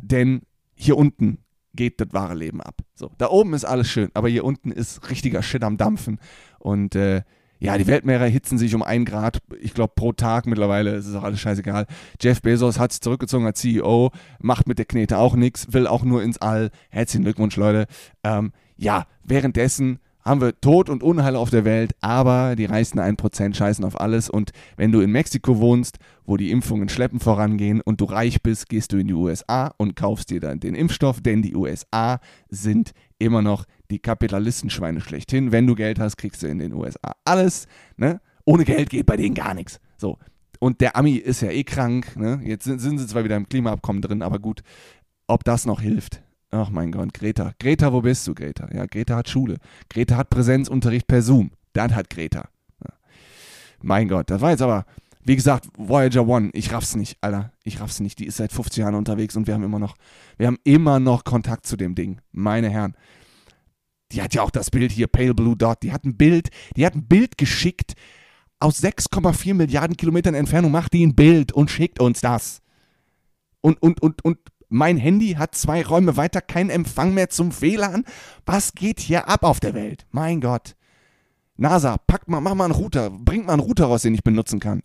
Denn 0.00 0.42
hier 0.74 0.96
unten 0.96 1.38
geht 1.74 2.00
das 2.00 2.08
wahre 2.12 2.34
Leben 2.34 2.60
ab. 2.60 2.80
So, 2.94 3.10
da 3.18 3.28
oben 3.28 3.54
ist 3.54 3.64
alles 3.64 3.88
schön, 3.88 4.10
aber 4.14 4.28
hier 4.28 4.44
unten 4.44 4.72
ist 4.72 5.10
richtiger 5.10 5.42
Shit 5.42 5.62
am 5.62 5.76
Dampfen. 5.76 6.18
Und 6.58 6.94
äh, 6.94 7.22
ja, 7.60 7.76
die 7.76 7.86
Weltmeere 7.86 8.24
erhitzen 8.24 8.56
sich 8.56 8.74
um 8.74 8.82
ein 8.82 9.04
Grad, 9.04 9.38
ich 9.60 9.74
glaube, 9.74 9.92
pro 9.96 10.12
Tag 10.12 10.46
mittlerweile, 10.46 10.94
ist 10.94 11.06
es 11.06 11.14
auch 11.14 11.24
alles 11.24 11.40
scheißegal. 11.40 11.86
Jeff 12.20 12.40
Bezos 12.40 12.78
hat 12.78 12.92
sich 12.92 13.00
zurückgezogen 13.00 13.46
als 13.46 13.60
CEO, 13.60 14.10
macht 14.40 14.68
mit 14.68 14.78
der 14.78 14.86
Knete 14.86 15.18
auch 15.18 15.34
nichts, 15.34 15.72
will 15.72 15.86
auch 15.86 16.04
nur 16.04 16.22
ins 16.22 16.38
All. 16.38 16.70
Herzlichen 16.90 17.24
Glückwunsch, 17.24 17.56
Leute. 17.56 17.86
Ähm, 18.22 18.52
ja, 18.76 19.06
währenddessen 19.24 19.98
haben 20.28 20.40
wir 20.40 20.60
Tod 20.60 20.90
und 20.90 21.02
Unheil 21.02 21.36
auf 21.36 21.50
der 21.50 21.64
Welt, 21.64 21.92
aber 22.00 22.54
die 22.54 22.66
reichsten 22.66 23.00
1% 23.00 23.54
scheißen 23.54 23.84
auf 23.84 24.00
alles. 24.00 24.28
Und 24.28 24.50
wenn 24.76 24.92
du 24.92 25.00
in 25.00 25.10
Mexiko 25.10 25.58
wohnst, 25.58 25.98
wo 26.24 26.36
die 26.36 26.50
Impfungen 26.50 26.88
schleppen 26.88 27.18
vorangehen 27.18 27.80
und 27.80 28.00
du 28.00 28.04
reich 28.04 28.42
bist, 28.42 28.68
gehst 28.68 28.92
du 28.92 28.98
in 28.98 29.08
die 29.08 29.14
USA 29.14 29.72
und 29.78 29.96
kaufst 29.96 30.30
dir 30.30 30.40
dann 30.40 30.60
den 30.60 30.74
Impfstoff, 30.74 31.20
denn 31.22 31.42
die 31.42 31.56
USA 31.56 32.20
sind 32.50 32.92
immer 33.18 33.42
noch 33.42 33.64
die 33.90 33.98
Kapitalistenschweine 33.98 35.00
schlechthin. 35.00 35.50
Wenn 35.50 35.66
du 35.66 35.74
Geld 35.74 35.98
hast, 35.98 36.18
kriegst 36.18 36.42
du 36.42 36.46
in 36.46 36.58
den 36.58 36.74
USA 36.74 37.12
alles. 37.24 37.66
Ne? 37.96 38.20
Ohne 38.44 38.64
Geld 38.64 38.90
geht 38.90 39.06
bei 39.06 39.16
denen 39.16 39.34
gar 39.34 39.54
nichts. 39.54 39.80
So. 39.96 40.18
Und 40.60 40.80
der 40.80 40.96
Ami 40.96 41.12
ist 41.12 41.40
ja 41.40 41.50
eh 41.50 41.64
krank. 41.64 42.16
Ne? 42.16 42.40
Jetzt 42.44 42.64
sind, 42.64 42.80
sind 42.80 42.98
sie 42.98 43.06
zwar 43.06 43.24
wieder 43.24 43.36
im 43.36 43.48
Klimaabkommen 43.48 44.02
drin, 44.02 44.22
aber 44.22 44.38
gut, 44.38 44.62
ob 45.26 45.44
das 45.44 45.64
noch 45.64 45.80
hilft. 45.80 46.22
Ach 46.50 46.70
mein 46.70 46.92
Gott, 46.92 47.12
Greta. 47.12 47.52
Greta, 47.58 47.92
wo 47.92 48.00
bist 48.00 48.26
du, 48.26 48.34
Greta? 48.34 48.68
Ja, 48.72 48.86
Greta 48.86 49.16
hat 49.16 49.28
Schule. 49.28 49.58
Greta 49.90 50.16
hat 50.16 50.30
Präsenzunterricht 50.30 51.06
per 51.06 51.20
Zoom. 51.20 51.50
Das 51.74 51.92
hat 51.92 52.08
Greta. 52.08 52.48
Ja. 52.82 52.94
Mein 53.82 54.08
Gott, 54.08 54.30
das 54.30 54.40
war 54.40 54.50
jetzt 54.50 54.62
aber, 54.62 54.86
wie 55.24 55.36
gesagt, 55.36 55.68
Voyager 55.76 56.26
One. 56.26 56.48
Ich 56.54 56.72
raff's 56.72 56.96
nicht, 56.96 57.18
Alter. 57.20 57.52
Ich 57.64 57.80
raff's 57.80 58.00
nicht. 58.00 58.18
Die 58.18 58.26
ist 58.26 58.38
seit 58.38 58.52
50 58.52 58.78
Jahren 58.78 58.94
unterwegs 58.94 59.36
und 59.36 59.46
wir 59.46 59.54
haben 59.54 59.62
immer 59.62 59.78
noch, 59.78 59.94
wir 60.38 60.46
haben 60.46 60.58
immer 60.64 61.00
noch 61.00 61.24
Kontakt 61.24 61.66
zu 61.66 61.76
dem 61.76 61.94
Ding. 61.94 62.20
Meine 62.32 62.70
Herren. 62.70 62.94
Die 64.12 64.22
hat 64.22 64.34
ja 64.34 64.40
auch 64.40 64.50
das 64.50 64.70
Bild 64.70 64.90
hier, 64.90 65.06
Pale 65.06 65.34
Blue 65.34 65.54
Dot. 65.54 65.82
Die 65.82 65.92
hat 65.92 66.04
ein 66.04 66.16
Bild, 66.16 66.48
die 66.76 66.86
hat 66.86 66.94
ein 66.94 67.06
Bild 67.06 67.36
geschickt 67.36 67.92
aus 68.58 68.82
6,4 68.82 69.52
Milliarden 69.52 69.98
Kilometern 69.98 70.34
Entfernung. 70.34 70.70
Macht 70.70 70.94
die 70.94 71.06
ein 71.06 71.14
Bild 71.14 71.52
und 71.52 71.70
schickt 71.70 72.00
uns 72.00 72.22
das. 72.22 72.62
Und, 73.60 73.82
und, 73.82 74.00
und, 74.00 74.24
und 74.24 74.38
mein 74.68 74.96
Handy 74.96 75.34
hat 75.34 75.54
zwei 75.54 75.82
Räume 75.82 76.16
weiter 76.16 76.40
keinen 76.40 76.70
Empfang 76.70 77.14
mehr 77.14 77.30
zum 77.30 77.60
WLAN. 77.60 78.04
Was 78.46 78.72
geht 78.72 79.00
hier 79.00 79.28
ab 79.28 79.42
auf 79.42 79.60
der 79.60 79.74
Welt? 79.74 80.06
Mein 80.10 80.40
Gott. 80.40 80.76
NASA, 81.56 81.96
pack 82.06 82.28
mal, 82.28 82.40
mach 82.40 82.54
mal 82.54 82.66
einen 82.66 82.74
Router, 82.74 83.10
bringt 83.10 83.46
mal 83.46 83.54
einen 83.54 83.62
Router 83.62 83.86
raus, 83.86 84.02
den 84.02 84.14
ich 84.14 84.22
benutzen 84.22 84.60
kann. 84.60 84.82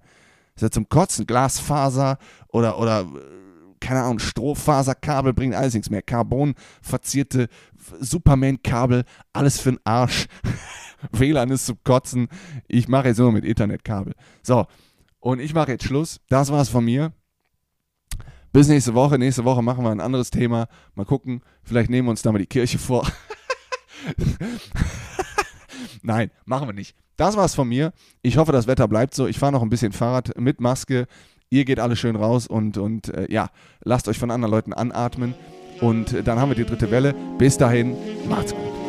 Ist 0.55 0.61
ja 0.61 0.71
zum 0.71 0.89
Kotzen, 0.89 1.27
Glasfaser 1.27 2.17
oder, 2.47 2.79
oder 2.79 3.01
äh, 3.01 3.75
keine 3.79 4.03
Ahnung, 4.03 4.19
Strohfaserkabel 4.19 5.33
bringt 5.33 5.53
alles 5.53 5.73
nichts 5.73 5.89
mehr. 5.89 6.01
Carbon, 6.01 6.55
verzierte 6.81 7.49
Superman-Kabel, 7.99 9.03
alles 9.33 9.59
für 9.59 9.73
den 9.73 9.79
Arsch. 9.83 10.27
WLAN 11.11 11.49
ist 11.49 11.65
zum 11.65 11.77
Kotzen. 11.83 12.29
Ich 12.67 12.87
mache 12.87 13.09
jetzt 13.09 13.17
nur 13.17 13.31
mit 13.31 13.43
Ethernet-Kabel. 13.45 14.13
So, 14.41 14.65
und 15.19 15.39
ich 15.39 15.53
mache 15.53 15.71
jetzt 15.71 15.83
Schluss. 15.83 16.21
Das 16.29 16.51
war's 16.51 16.69
von 16.69 16.85
mir. 16.85 17.11
Bis 18.53 18.67
nächste 18.67 18.93
Woche. 18.93 19.17
Nächste 19.17 19.43
Woche 19.45 19.63
machen 19.63 19.83
wir 19.83 19.89
ein 19.89 19.99
anderes 19.99 20.29
Thema. 20.29 20.67
Mal 20.93 21.05
gucken. 21.05 21.41
Vielleicht 21.63 21.89
nehmen 21.89 22.07
wir 22.07 22.11
uns 22.11 22.21
da 22.21 22.31
mal 22.31 22.37
die 22.37 22.45
Kirche 22.45 22.77
vor. 22.77 23.05
Nein, 26.03 26.29
machen 26.45 26.67
wir 26.67 26.73
nicht. 26.73 26.95
Das 27.17 27.35
war's 27.35 27.55
von 27.55 27.67
mir. 27.67 27.93
Ich 28.21 28.37
hoffe, 28.37 28.51
das 28.51 28.67
Wetter 28.67 28.87
bleibt 28.87 29.15
so. 29.15 29.25
Ich 29.25 29.39
fahre 29.39 29.51
noch 29.51 29.63
ein 29.63 29.69
bisschen 29.69 29.91
Fahrrad 29.91 30.39
mit 30.39 30.61
Maske. 30.61 31.07
Ihr 31.49 31.65
geht 31.65 31.79
alle 31.79 31.95
schön 31.95 32.15
raus 32.15 32.45
und, 32.45 32.77
und 32.77 33.09
äh, 33.09 33.25
ja, 33.31 33.49
lasst 33.81 34.07
euch 34.07 34.19
von 34.19 34.29
anderen 34.29 34.51
Leuten 34.51 34.73
anatmen. 34.73 35.33
Und 35.81 36.13
äh, 36.13 36.21
dann 36.21 36.39
haben 36.39 36.49
wir 36.49 36.55
die 36.55 36.65
dritte 36.65 36.91
Welle. 36.91 37.15
Bis 37.39 37.57
dahin, 37.57 37.95
macht's 38.29 38.53
gut. 38.53 38.82